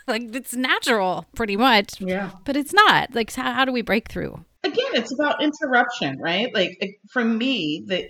[0.07, 2.01] like it's natural pretty much.
[2.01, 2.31] Yeah.
[2.45, 3.15] But it's not.
[3.15, 4.45] Like how, how do we break through?
[4.65, 6.53] Again, it's about interruption, right?
[6.55, 8.05] Like for me, that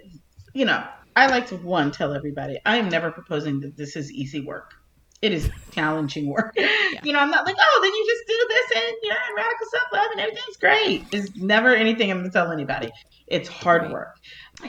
[0.53, 0.85] you know,
[1.17, 4.75] I like to one tell everybody I am never proposing that this is easy work.
[5.23, 6.55] It is challenging work.
[6.93, 7.01] Yeah.
[7.05, 9.67] You know, I'm not like, oh, then you just do this and you're in radical
[9.73, 11.05] self love and everything's great.
[11.11, 12.91] It's never anything I'm gonna tell anybody.
[13.29, 14.15] It's hard work.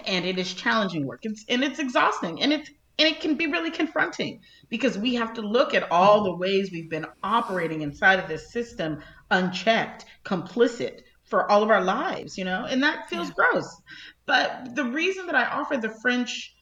[0.06, 1.21] And it is challenging work.
[1.23, 5.34] It's, and it's exhausting, and it's and it can be really confronting because we have
[5.34, 9.01] to look at all the ways we've been operating inside of this system
[9.32, 13.34] unchecked, complicit for all of our lives, you know, and that feels yeah.
[13.36, 13.82] gross.
[14.25, 16.56] But the reason that I offer the French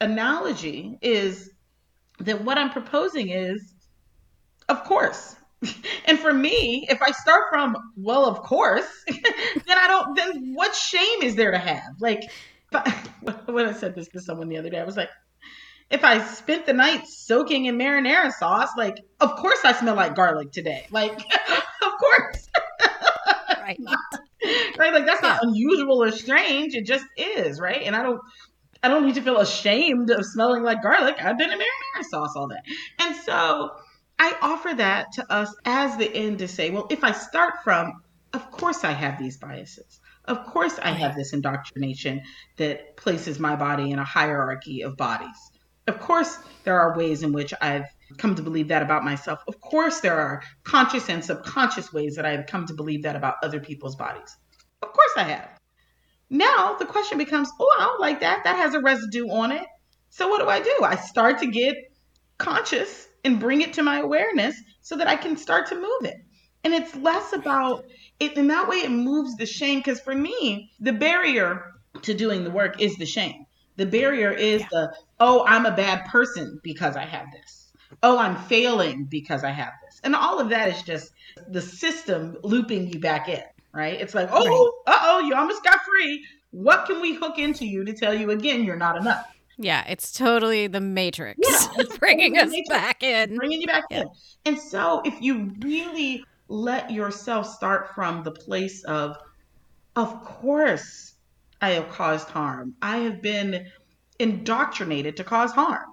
[0.00, 1.50] analogy is
[2.20, 3.74] that what I'm proposing is,
[4.68, 5.36] of course.
[6.04, 10.74] and for me, if I start from, well, of course, then I don't, then what
[10.74, 11.94] shame is there to have?
[11.98, 12.22] Like,
[13.46, 15.10] when I said this to someone the other day, I was like,
[15.90, 20.14] if I spent the night soaking in marinara sauce, like, of course I smell like
[20.14, 20.86] garlic today.
[20.90, 21.12] Like,
[21.82, 22.48] of course.
[23.60, 23.78] right.
[24.78, 24.92] right.
[24.92, 25.28] Like that's yeah.
[25.28, 26.74] not unusual or strange.
[26.74, 27.82] It just is, right?
[27.82, 28.20] And I don't
[28.82, 31.16] I don't need to feel ashamed of smelling like garlic.
[31.20, 32.60] I've been in marinara sauce all day.
[33.00, 33.70] And so
[34.18, 38.02] I offer that to us as the end to say, well, if I start from,
[38.32, 39.97] of course I have these biases.
[40.28, 42.22] Of course I have this indoctrination
[42.58, 45.36] that places my body in a hierarchy of bodies.
[45.86, 47.86] Of course, there are ways in which I've
[48.18, 49.40] come to believe that about myself.
[49.48, 53.36] Of course, there are conscious and subconscious ways that I've come to believe that about
[53.42, 54.36] other people's bodies.
[54.82, 55.48] Of course, I have.
[56.28, 58.44] Now the question becomes, oh, I don't like that.
[58.44, 59.64] That has a residue on it.
[60.10, 60.78] So what do I do?
[60.84, 61.74] I start to get
[62.36, 66.16] conscious and bring it to my awareness so that I can start to move it.
[66.64, 67.84] And it's less about
[68.20, 68.36] it.
[68.36, 69.78] In that way, it moves the shame.
[69.78, 73.46] Because for me, the barrier to doing the work is the shame.
[73.76, 74.68] The barrier is yeah.
[74.70, 77.72] the, oh, I'm a bad person because I have this.
[78.02, 80.00] Oh, I'm failing because I have this.
[80.04, 81.12] And all of that is just
[81.48, 83.42] the system looping you back in,
[83.72, 84.00] right?
[84.00, 84.46] It's like, oh,
[84.86, 84.94] right.
[84.94, 86.24] uh oh, you almost got free.
[86.50, 89.26] What can we hook into you to tell you again you're not enough?
[89.58, 93.34] Yeah, it's totally the Matrix yeah, bringing us matrix, back in.
[93.36, 94.02] Bringing you back yeah.
[94.02, 94.08] in.
[94.44, 99.16] And so if you really let yourself start from the place of,
[99.94, 101.14] of course,
[101.60, 102.74] I have caused harm.
[102.80, 103.66] I have been
[104.18, 105.86] indoctrinated to cause harm.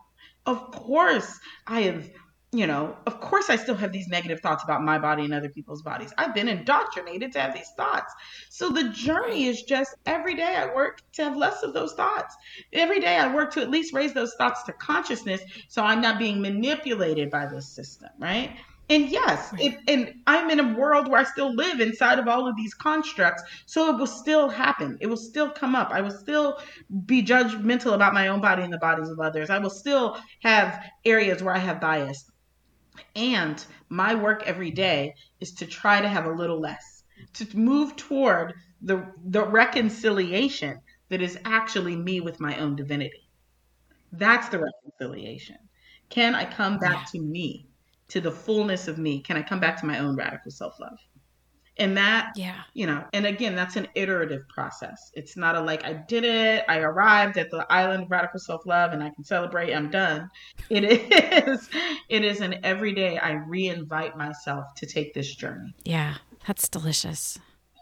[0.46, 2.10] Of course, I have,
[2.52, 5.50] you know, of course, I still have these negative thoughts about my body and other
[5.50, 6.14] people's bodies.
[6.18, 8.14] I've been indoctrinated to have these thoughts.
[8.50, 12.36] So the journey is just every day I work to have less of those thoughts.
[12.72, 16.20] Every day I work to at least raise those thoughts to consciousness so I'm not
[16.20, 18.56] being manipulated by this system, right?
[18.88, 22.48] And yes, it, and I'm in a world where I still live inside of all
[22.48, 23.42] of these constructs.
[23.66, 24.98] So it will still happen.
[25.02, 25.90] It will still come up.
[25.92, 26.60] I will still
[27.06, 29.50] be judgmental about my own body and the bodies of others.
[29.50, 32.32] I will still have areas where I have bias.
[33.16, 37.96] And my work every day is to try to have a little less, to move
[37.96, 43.30] toward the, the reconciliation that is actually me with my own divinity.
[44.12, 45.58] That's the reconciliation.
[46.10, 47.20] Can I come back yeah.
[47.20, 47.68] to me?
[48.10, 50.98] To the fullness of me can i come back to my own radical self-love?
[51.78, 52.62] And that yeah.
[52.74, 55.12] you know and again that's an iterative process.
[55.14, 58.94] It's not a like i did it i arrived at the island of radical self-love
[58.94, 60.30] and i can celebrate i'm done.
[60.70, 60.86] It
[61.48, 61.70] is
[62.10, 65.76] it is an everyday i reinvite myself to take this journey.
[65.84, 66.16] Yeah
[66.48, 67.40] that's delicious.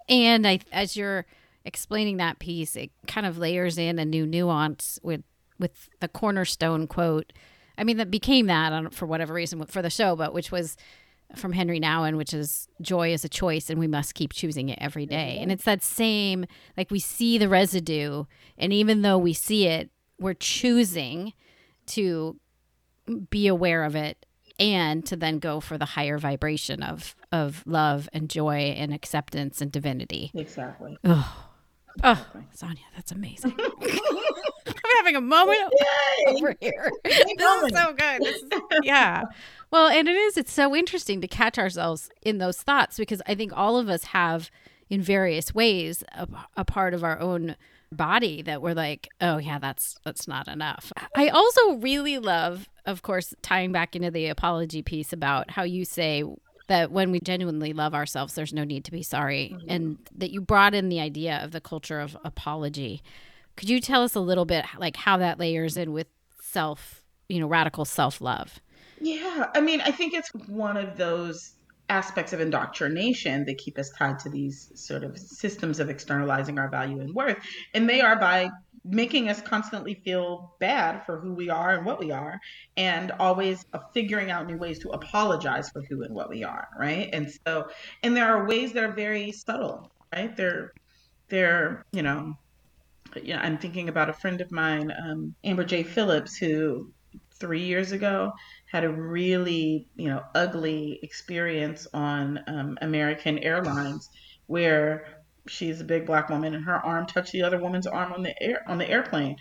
[0.10, 1.28] And i as you're
[1.64, 5.22] explaining that piece it kind of layers in a new nuance with
[5.60, 7.32] with the cornerstone quote
[7.78, 10.78] I mean, that became that for whatever reason for the show, but which was
[11.36, 14.78] from Henri Nouwen, which is joy is a choice and we must keep choosing it
[14.80, 15.38] every day.
[15.38, 15.52] And mm-hmm.
[15.52, 16.46] it's that same,
[16.78, 18.26] like we see the residue,
[18.58, 21.34] and even though we see it, we're choosing
[21.88, 22.40] to
[23.30, 24.26] be aware of it
[24.60, 29.62] and to then go for the higher vibration of of love and joy and acceptance
[29.62, 30.32] and divinity.
[30.36, 30.98] Exactly.
[31.04, 31.48] Oh,
[32.04, 33.58] oh Sonya, that's amazing.
[34.98, 35.60] Having a moment
[36.28, 36.34] Yay!
[36.34, 36.92] over here.
[37.04, 38.26] this is so good.
[38.26, 38.44] Is,
[38.84, 39.24] yeah.
[39.72, 40.38] Well, and it is.
[40.38, 44.06] It's so interesting to catch ourselves in those thoughts because I think all of us
[44.06, 44.52] have,
[44.90, 47.56] in various ways, a, a part of our own
[47.94, 50.92] body that we're like, oh yeah, that's that's not enough.
[51.16, 55.86] I also really love, of course, tying back into the apology piece about how you
[55.86, 56.24] say
[56.68, 59.70] that when we genuinely love ourselves, there's no need to be sorry, mm-hmm.
[59.70, 63.02] and that you brought in the idea of the culture of apology.
[63.56, 66.08] Could you tell us a little bit like how that layers in with
[66.42, 68.60] self, you know, radical self love?
[69.00, 71.54] Yeah, I mean, I think it's one of those
[71.90, 76.70] aspects of indoctrination that keep us tied to these sort of systems of externalizing our
[76.70, 77.38] value and worth.
[77.74, 78.50] And they are by
[78.86, 82.40] making us constantly feel bad for who we are and what we are,
[82.76, 87.10] and always figuring out new ways to apologize for who and what we are, right?
[87.14, 87.70] And so,
[88.02, 90.36] and there are ways that are very subtle, right?
[90.36, 90.74] They're,
[91.30, 92.36] they're, you know,
[93.22, 95.84] you know, I'm thinking about a friend of mine, um, Amber J.
[95.84, 96.92] Phillips, who
[97.40, 98.32] three years ago
[98.72, 104.10] had a really, you know, ugly experience on um, American Airlines
[104.48, 108.24] where she's a big black woman and her arm touched the other woman's arm on
[108.24, 109.36] the air on the airplane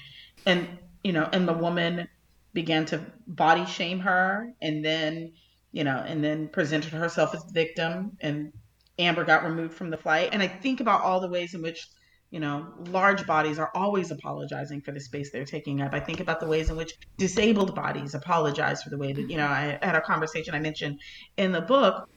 [0.47, 0.66] and
[1.05, 2.09] you know and the woman
[2.53, 5.33] began to body shame her and then
[5.70, 8.53] you know and then presented herself as victim and
[8.99, 11.87] amber got removed from the flight and i think about all the ways in which
[12.33, 16.18] you know large bodies are always apologizing for the space they're taking up i think
[16.18, 19.78] about the ways in which disabled bodies apologize for the way that you know i
[19.80, 20.99] had a conversation i mentioned
[21.37, 22.09] in the book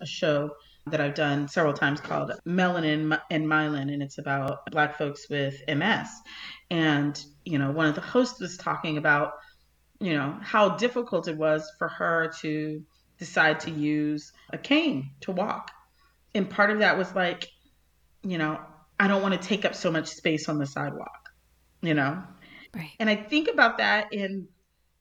[0.00, 0.50] a show
[0.90, 5.60] that I've done several times called Melanin and Myelin, and it's about Black folks with
[5.68, 6.08] MS.
[6.70, 9.32] And, you know, one of the hosts was talking about,
[10.00, 12.82] you know, how difficult it was for her to
[13.18, 15.70] decide to use a cane to walk.
[16.34, 17.48] And part of that was like,
[18.22, 18.60] you know,
[18.98, 21.28] I don't want to take up so much space on the sidewalk,
[21.82, 22.22] you know?
[22.74, 22.90] Right.
[22.98, 24.48] And I think about that in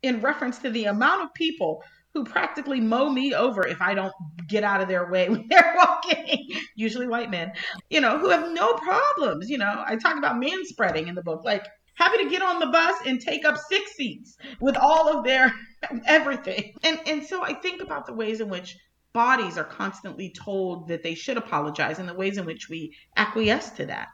[0.03, 1.83] in reference to the amount of people
[2.13, 4.13] who practically mow me over if I don't
[4.47, 7.51] get out of their way when they're walking, usually white men,
[7.89, 9.49] you know, who have no problems.
[9.49, 12.59] You know, I talk about men spreading in the book, like happy to get on
[12.59, 15.53] the bus and take up six seats with all of their
[16.05, 16.73] everything.
[16.83, 18.77] And and so I think about the ways in which
[19.17, 23.71] bodies are constantly told that they should apologize and the ways in which we acquiesce
[23.71, 24.09] to that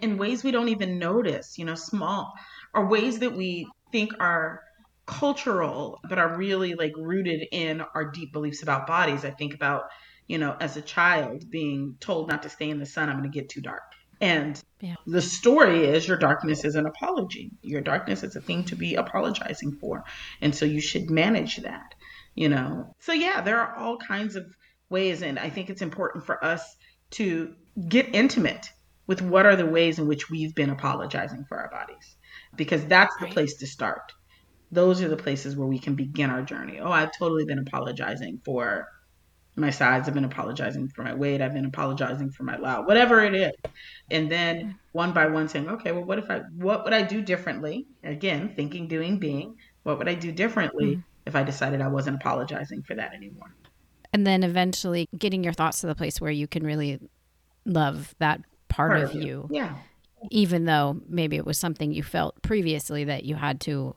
[0.00, 2.32] in ways we don't even notice, you know, small
[2.72, 4.60] or ways that we think are
[5.06, 9.24] cultural, but are really like rooted in our deep beliefs about bodies.
[9.24, 9.86] I think about,
[10.28, 13.30] you know, as a child being told not to stay in the sun, I'm going
[13.30, 13.82] to get too dark.
[14.20, 14.94] And yeah.
[15.06, 17.50] the story is your darkness is an apology.
[17.62, 20.04] Your darkness is a thing to be apologizing for.
[20.40, 21.94] And so you should manage that,
[22.34, 22.94] you know.
[23.00, 24.46] So, yeah, there are all kinds of
[24.90, 25.22] ways.
[25.22, 26.76] And I think it's important for us
[27.12, 27.54] to
[27.88, 28.66] get intimate
[29.06, 32.16] with what are the ways in which we've been apologizing for our bodies,
[32.56, 34.12] because that's the place to start
[34.74, 36.80] those are the places where we can begin our journey.
[36.80, 38.88] Oh, I've totally been apologizing for
[39.56, 40.08] my size.
[40.08, 41.40] I've been apologizing for my weight.
[41.40, 43.52] I've been apologizing for my loud, whatever it is.
[44.10, 47.22] And then one by one saying, okay, well, what if I, what would I do
[47.22, 47.86] differently?
[48.02, 49.56] Again, thinking, doing, being.
[49.84, 51.00] What would I do differently mm-hmm.
[51.26, 53.54] If I decided I wasn't apologizing for that anymore?
[54.12, 57.00] And then eventually getting your thoughts to the place where you can really
[57.64, 59.48] love that part, part of, of you.
[59.50, 59.74] Yeah.
[60.30, 63.96] Even though maybe it was something you felt previously that you had to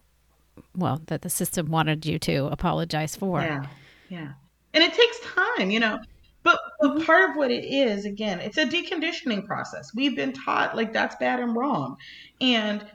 [0.76, 3.42] well, that the system wanted you to apologize for.
[3.42, 3.66] Yeah.
[4.10, 4.32] Yeah.
[4.74, 6.00] And it takes time, you know.
[6.44, 7.06] But, but mm-hmm.
[7.06, 9.94] part of what it is, again, it's a deconditioning process.
[9.94, 11.98] We've been taught like that's bad and wrong.
[12.40, 12.86] And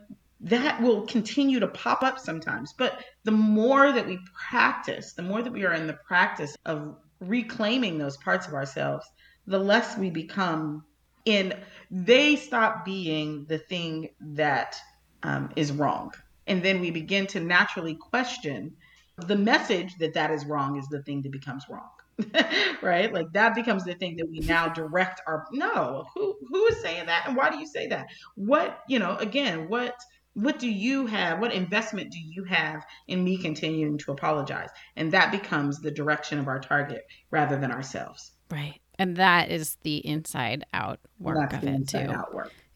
[0.40, 2.72] that will continue to pop up sometimes.
[2.72, 4.18] But the more that we
[4.50, 9.06] practice, the more that we are in the practice of reclaiming those parts of ourselves,
[9.46, 10.84] the less we become.
[11.24, 11.54] In,
[11.90, 14.76] they stop being the thing that
[15.22, 16.12] um, is wrong.
[16.48, 18.72] And then we begin to naturally question
[19.18, 21.90] the message that that is wrong is the thing that becomes wrong
[22.82, 23.12] right?
[23.12, 27.06] Like that becomes the thing that we now direct our no who who is saying
[27.06, 28.06] that and why do you say that?
[28.34, 29.94] What you know again what
[30.34, 34.70] what do you have what investment do you have in me continuing to apologize?
[34.96, 38.32] And that becomes the direction of our target rather than ourselves.
[38.50, 38.80] Right.
[38.98, 42.14] And that is the inside out work of it too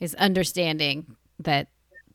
[0.00, 1.68] is understanding that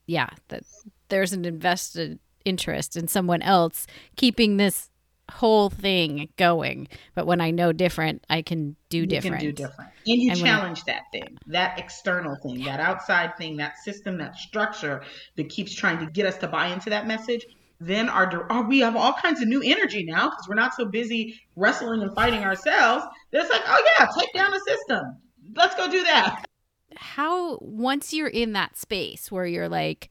[0.06, 0.64] yeah that
[1.10, 4.91] there's an invested interest in someone else keeping this
[5.32, 6.88] whole thing going.
[7.16, 9.38] But when I know different, I can do you different.
[9.38, 9.92] Can do different.
[10.06, 14.18] And you and challenge I, that thing, that external thing, that outside thing, that system,
[14.18, 15.04] that structure
[15.38, 17.46] that keeps trying to get us to buy into that message.
[17.80, 20.76] Then our, our oh, we have all kinds of new energy now because we're not
[20.76, 23.06] so busy wrestling and fighting ourselves.
[23.32, 25.18] It's like, oh yeah, take down the system.
[25.56, 26.46] Let's go do that.
[26.96, 30.10] How once you're in that space where you're like,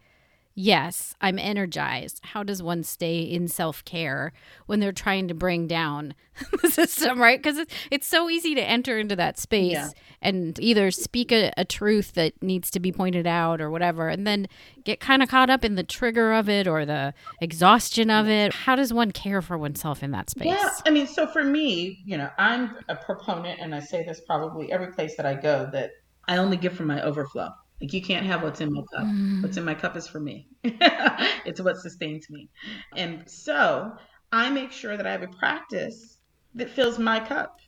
[0.54, 2.20] yes, I'm energized.
[2.22, 4.32] How does one stay in self care
[4.66, 6.14] when they're trying to bring down
[6.62, 7.38] the system, right?
[7.40, 9.90] Because it's, it's so easy to enter into that space yeah.
[10.20, 14.26] and either speak a, a, truth that needs to be pointed out or whatever, and
[14.26, 14.46] then
[14.84, 18.52] get kind of caught up in the trigger of it or the exhaustion of it.
[18.52, 20.46] How does one care for oneself in that space?
[20.46, 24.20] Yeah, I mean, so for me, you know, I'm a proponent, and I say this
[24.20, 25.92] probably every place that I go, that
[26.26, 27.50] I only give from my overflow.
[27.80, 29.06] Like you can't have what's in my cup.
[29.06, 29.42] Mm.
[29.42, 30.48] What's in my cup is for me.
[30.64, 32.48] it's what sustains me.
[32.94, 33.92] And so
[34.32, 36.18] I make sure that I have a practice
[36.54, 37.58] that fills my cup.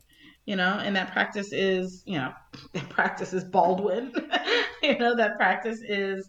[0.45, 2.33] You know, and that practice is, you know,
[2.73, 4.13] that practice is Baldwin.
[4.83, 6.29] you know, that practice is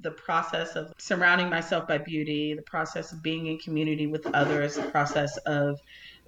[0.00, 4.74] the process of surrounding myself by beauty, the process of being in community with others,
[4.74, 5.78] the process of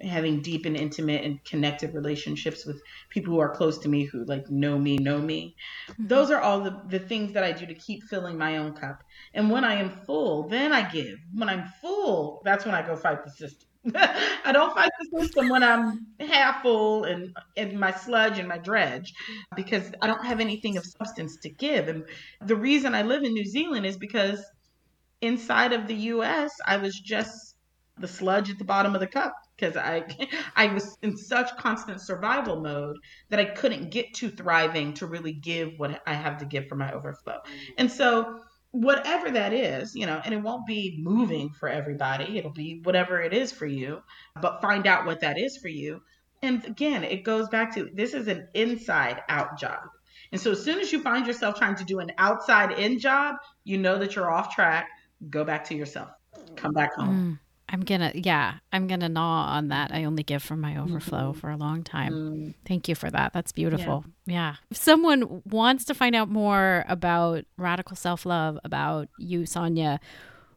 [0.01, 2.81] having deep and intimate and connected relationships with
[3.11, 5.55] people who are close to me who like know me know me
[5.89, 6.07] mm-hmm.
[6.07, 9.03] those are all the, the things that i do to keep filling my own cup
[9.35, 12.97] and when i am full then i give when i'm full that's when i go
[12.97, 17.93] fight the system I don't fight the system when I'm half full and, and my
[17.93, 19.13] sludge and my dredge
[19.55, 21.89] because I don't have anything of substance to give.
[21.89, 22.05] And
[22.41, 24.43] the reason I live in New Zealand is because
[25.21, 27.54] inside of the US, I was just
[27.99, 30.05] the sludge at the bottom of the cup because I
[30.57, 32.97] I was in such constant survival mode
[33.31, 36.77] that I couldn't get to thriving to really give what I have to give for
[36.77, 37.39] my overflow.
[37.79, 38.41] And so
[38.73, 42.39] whatever that is, you know, and it won't be moving for everybody.
[42.39, 44.03] It'll be whatever it is for you,
[44.41, 46.03] but find out what that is for you.
[46.43, 49.79] And again, it goes back to this is an inside out job.
[50.33, 53.37] And so as soon as you find yourself trying to do an outside in job,
[53.63, 54.89] you know that you're off track.
[55.31, 56.11] Go back to yourself.
[56.57, 57.39] Come back home.
[57.39, 57.44] Mm.
[57.75, 59.93] I'm gonna, yeah, I'm gonna gnaw on that.
[59.93, 61.41] I only give from my overflow mm-hmm.
[61.41, 62.13] for a long time.
[62.13, 62.55] Mm.
[62.65, 63.33] Thank you for that.
[63.33, 64.05] That's beautiful.
[64.27, 64.35] Yeah.
[64.35, 64.55] yeah.
[64.71, 69.99] If someone wants to find out more about radical self love, about you, Sonya,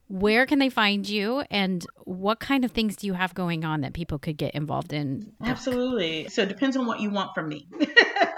[0.09, 3.82] where can they find you and what kind of things do you have going on
[3.82, 5.34] that people could get involved in?
[5.43, 6.30] Absolutely.
[6.30, 7.68] So it depends on what you want from me.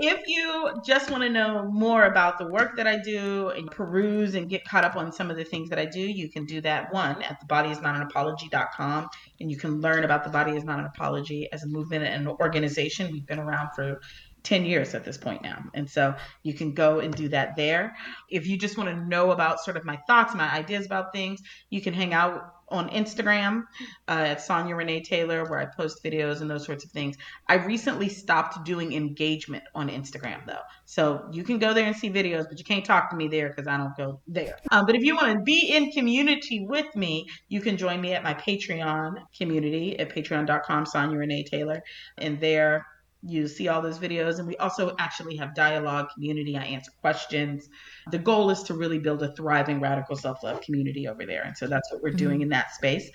[0.00, 4.34] if you just want to know more about the work that I do and peruse
[4.34, 6.60] and get caught up on some of the things that I do, you can do
[6.62, 9.08] that one at thebodyisnotanapology.com
[9.40, 12.28] and you can learn about the body is not an apology as a movement and
[12.28, 13.12] an organization.
[13.12, 14.00] We've been around for
[14.42, 15.64] 10 years at this point now.
[15.74, 17.96] And so you can go and do that there.
[18.28, 21.40] If you just want to know about sort of my thoughts, my ideas about things,
[21.68, 23.64] you can hang out on Instagram
[24.08, 27.16] uh, at Sonya Renee Taylor, where I post videos and those sorts of things.
[27.48, 30.62] I recently stopped doing engagement on Instagram though.
[30.84, 33.48] So you can go there and see videos, but you can't talk to me there
[33.48, 34.56] because I don't go there.
[34.70, 38.14] Um, but if you want to be in community with me, you can join me
[38.14, 41.82] at my Patreon community at patreon.com, Sonya Renee Taylor.
[42.18, 42.86] And there
[43.22, 44.38] you see all those videos.
[44.38, 46.56] And we also actually have dialogue community.
[46.56, 47.68] I answer questions.
[48.10, 51.42] The goal is to really build a thriving radical self-love community over there.
[51.42, 52.18] And so that's what we're mm-hmm.
[52.18, 53.10] doing in that space.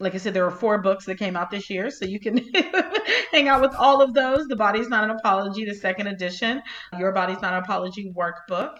[0.00, 2.38] Like i said there are four books that came out this year so you can
[3.32, 4.46] hang out with all of those.
[4.46, 6.62] The body's not an apology the second edition
[6.96, 8.76] your body's not an apology workbook.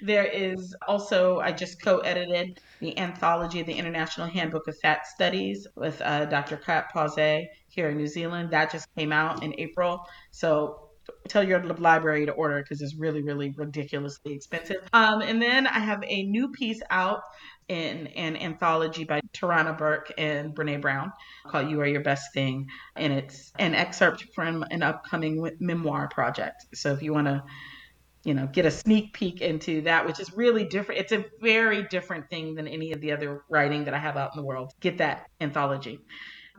[0.00, 5.06] There is also, I just co edited the anthology of the International Handbook of Fat
[5.06, 6.56] Studies with uh, Dr.
[6.56, 7.46] Cat Pausé
[7.78, 8.50] here in New Zealand.
[8.50, 10.04] That just came out in April.
[10.32, 10.88] So
[11.28, 14.78] tell your library to order because it's really, really ridiculously expensive.
[14.92, 17.22] Um, and then I have a new piece out
[17.68, 21.12] in an anthology by Tarana Burke and Brene Brown
[21.46, 22.66] called You Are Your Best Thing.
[22.96, 26.66] And it's an excerpt from an upcoming memoir project.
[26.74, 27.44] So if you want to
[28.24, 31.00] you know, get a sneak peek into that, which is really different.
[31.00, 34.32] It's a very different thing than any of the other writing that I have out
[34.34, 34.72] in the world.
[34.80, 36.00] Get that anthology.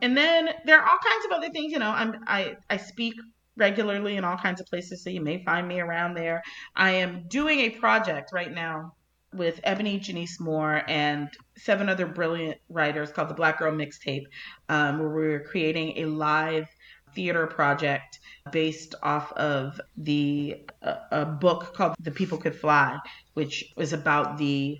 [0.02, 3.14] And then there are all kinds of other things, you know, I'm I I speak
[3.56, 6.42] regularly in all kinds of places, so you may find me around there.
[6.74, 8.94] I am doing a project right now
[9.32, 14.24] with Ebony Janice Moore and seven other brilliant writers called the Black Girl Mixtape,
[14.68, 16.66] um, where we're creating a live
[17.14, 18.18] theater project
[18.50, 22.98] based off of the uh, a book called The People Could Fly,
[23.34, 24.78] which was about the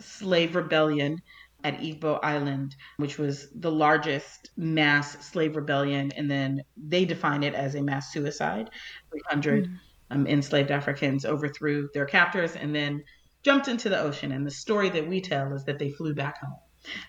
[0.00, 1.18] slave rebellion
[1.64, 7.54] at Igbo Island, which was the largest mass slave rebellion, and then they define it
[7.54, 8.70] as a mass suicide.
[9.10, 9.74] 300 mm-hmm.
[10.10, 13.04] um, enslaved Africans overthrew their captors and then
[13.42, 14.32] jumped into the ocean.
[14.32, 16.58] And the story that we tell is that they flew back home.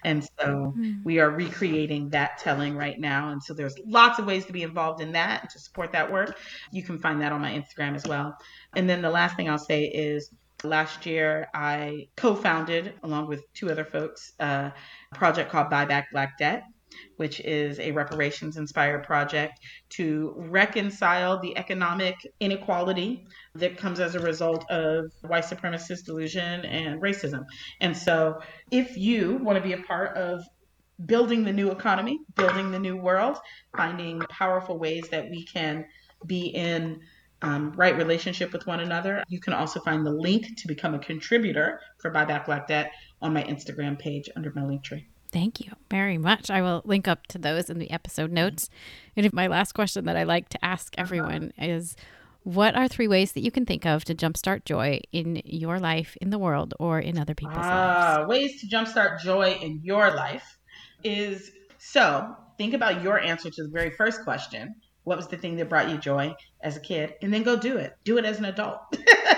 [0.04, 1.04] And so mm-hmm.
[1.04, 3.30] we are recreating that telling right now.
[3.30, 6.12] And so there's lots of ways to be involved in that and to support that
[6.12, 6.38] work.
[6.72, 8.38] You can find that on my Instagram as well.
[8.76, 10.30] And then the last thing I'll say is
[10.64, 14.74] last year I co founded, along with two other folks, a
[15.14, 16.64] project called Buy Back Black Debt
[17.18, 19.60] which is a reparations inspired project
[19.90, 27.02] to reconcile the economic inequality that comes as a result of white supremacist delusion and
[27.02, 27.46] racism.
[27.82, 28.42] And so,
[28.72, 30.44] if you want to be a part of
[31.06, 33.38] building the new economy, building the new world,
[33.76, 35.86] finding powerful ways that we can
[36.26, 37.02] be in
[37.44, 39.24] um, right relationship with one another.
[39.28, 42.92] You can also find the link to become a contributor for Buy Back Black Debt
[43.22, 45.08] on my Instagram page under my link tree.
[45.32, 46.50] Thank you very much.
[46.50, 48.70] I will link up to those in the episode notes.
[49.18, 51.96] And if my last question that I like to ask everyone is
[52.44, 56.16] what are three ways that you can think of to jumpstart joy in your life,
[56.22, 58.30] in the world, or in other people's ah, lives?
[58.30, 60.60] Ways to jumpstart joy in your life
[61.04, 64.76] is so think about your answer to the very first question.
[65.04, 67.14] What was the thing that brought you joy as a kid?
[67.22, 67.94] And then go do it.
[68.04, 68.80] Do it as an adult.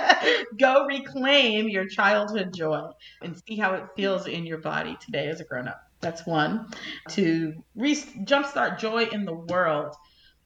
[0.59, 2.89] go reclaim your childhood joy
[3.21, 5.81] and see how it feels in your body today as a grown up.
[6.01, 6.67] That's one.
[7.11, 9.95] To re- jumpstart joy in the world,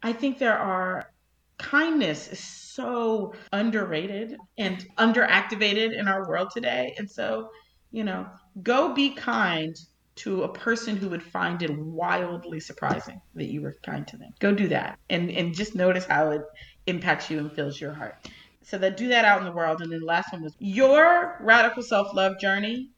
[0.02, 1.12] I think there are
[1.58, 6.96] kindness is so underrated and underactivated in our world today.
[6.98, 7.50] And so,
[7.92, 8.28] you know,
[8.64, 9.76] go be kind
[10.20, 14.34] to a person who would find it wildly surprising that you were kind to them.
[14.40, 16.42] Go do that and, and just notice how it
[16.88, 18.28] impacts you and fills your heart.
[18.64, 19.82] So that do that out in the world.
[19.82, 22.90] And then the last one was your radical self-love journey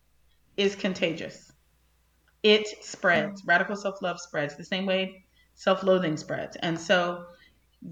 [0.58, 1.52] is contagious.
[2.44, 3.44] It spreads.
[3.46, 6.58] Radical self-love spreads the same way self-loathing spreads.
[6.58, 7.26] And so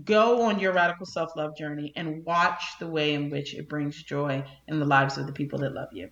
[0.05, 4.43] go on your radical self-love journey and watch the way in which it brings joy
[4.67, 6.09] in the lives of the people that love you.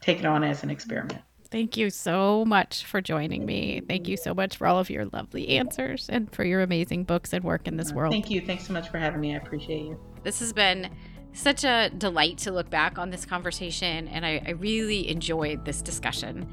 [0.00, 1.20] Take it on as an experiment.
[1.54, 3.80] Thank you so much for joining me.
[3.86, 7.32] Thank you so much for all of your lovely answers and for your amazing books
[7.32, 8.12] and work in this world.
[8.12, 8.40] Thank you.
[8.40, 9.34] Thanks so much for having me.
[9.34, 9.96] I appreciate you.
[10.24, 10.90] This has been
[11.32, 15.80] such a delight to look back on this conversation, and I, I really enjoyed this
[15.80, 16.52] discussion.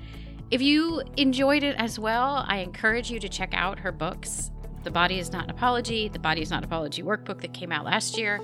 [0.51, 4.51] If you enjoyed it as well, I encourage you to check out her books.
[4.83, 7.71] The Body is Not an Apology, the Body is Not an Apology workbook that came
[7.71, 8.41] out last year.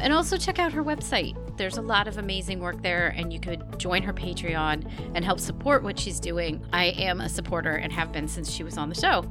[0.00, 1.36] And also check out her website.
[1.56, 5.40] There's a lot of amazing work there, and you could join her Patreon and help
[5.40, 6.64] support what she's doing.
[6.72, 9.24] I am a supporter and have been since she was on the show.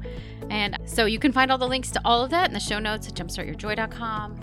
[0.49, 2.80] And so you can find all the links to all of that in the show
[2.80, 4.39] notes at jumpstartyourjoy.com.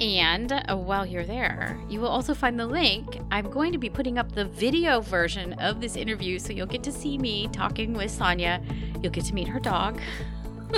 [0.00, 3.20] And uh, while you're there, you will also find the link.
[3.30, 6.82] I'm going to be putting up the video version of this interview, so you'll get
[6.84, 8.60] to see me talking with Sonya.
[9.00, 10.00] You'll get to meet her dog.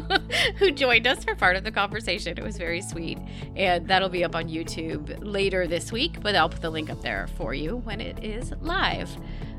[0.58, 2.36] who joined us for part of the conversation.
[2.36, 3.18] It was very sweet.
[3.56, 7.02] And that'll be up on YouTube later this week, but I'll put the link up
[7.02, 9.10] there for you when it is live.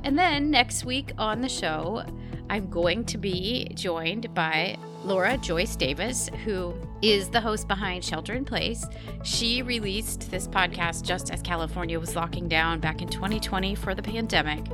[0.04, 2.04] And then next week on the show,
[2.50, 8.34] I'm going to be joined by Laura Joyce Davis, who is the host behind Shelter
[8.34, 8.86] in Place.
[9.24, 14.02] She released this podcast just as California was locking down back in 2020 for the
[14.02, 14.66] pandemic.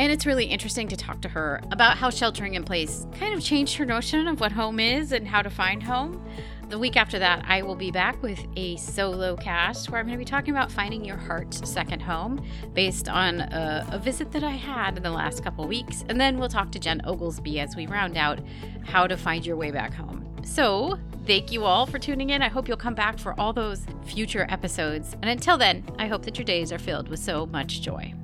[0.00, 3.44] And it's really interesting to talk to her about how sheltering in place kind of
[3.44, 6.26] changed her notion of what home is and how to find home.
[6.70, 10.18] The week after that, I will be back with a solo cast where I'm going
[10.18, 12.42] to be talking about finding your heart's second home
[12.72, 16.02] based on a, a visit that I had in the last couple weeks.
[16.08, 18.40] And then we'll talk to Jen Oglesby as we round out
[18.86, 20.26] how to find your way back home.
[20.44, 22.40] So, thank you all for tuning in.
[22.40, 25.12] I hope you'll come back for all those future episodes.
[25.20, 28.14] And until then, I hope that your days are filled with so much joy.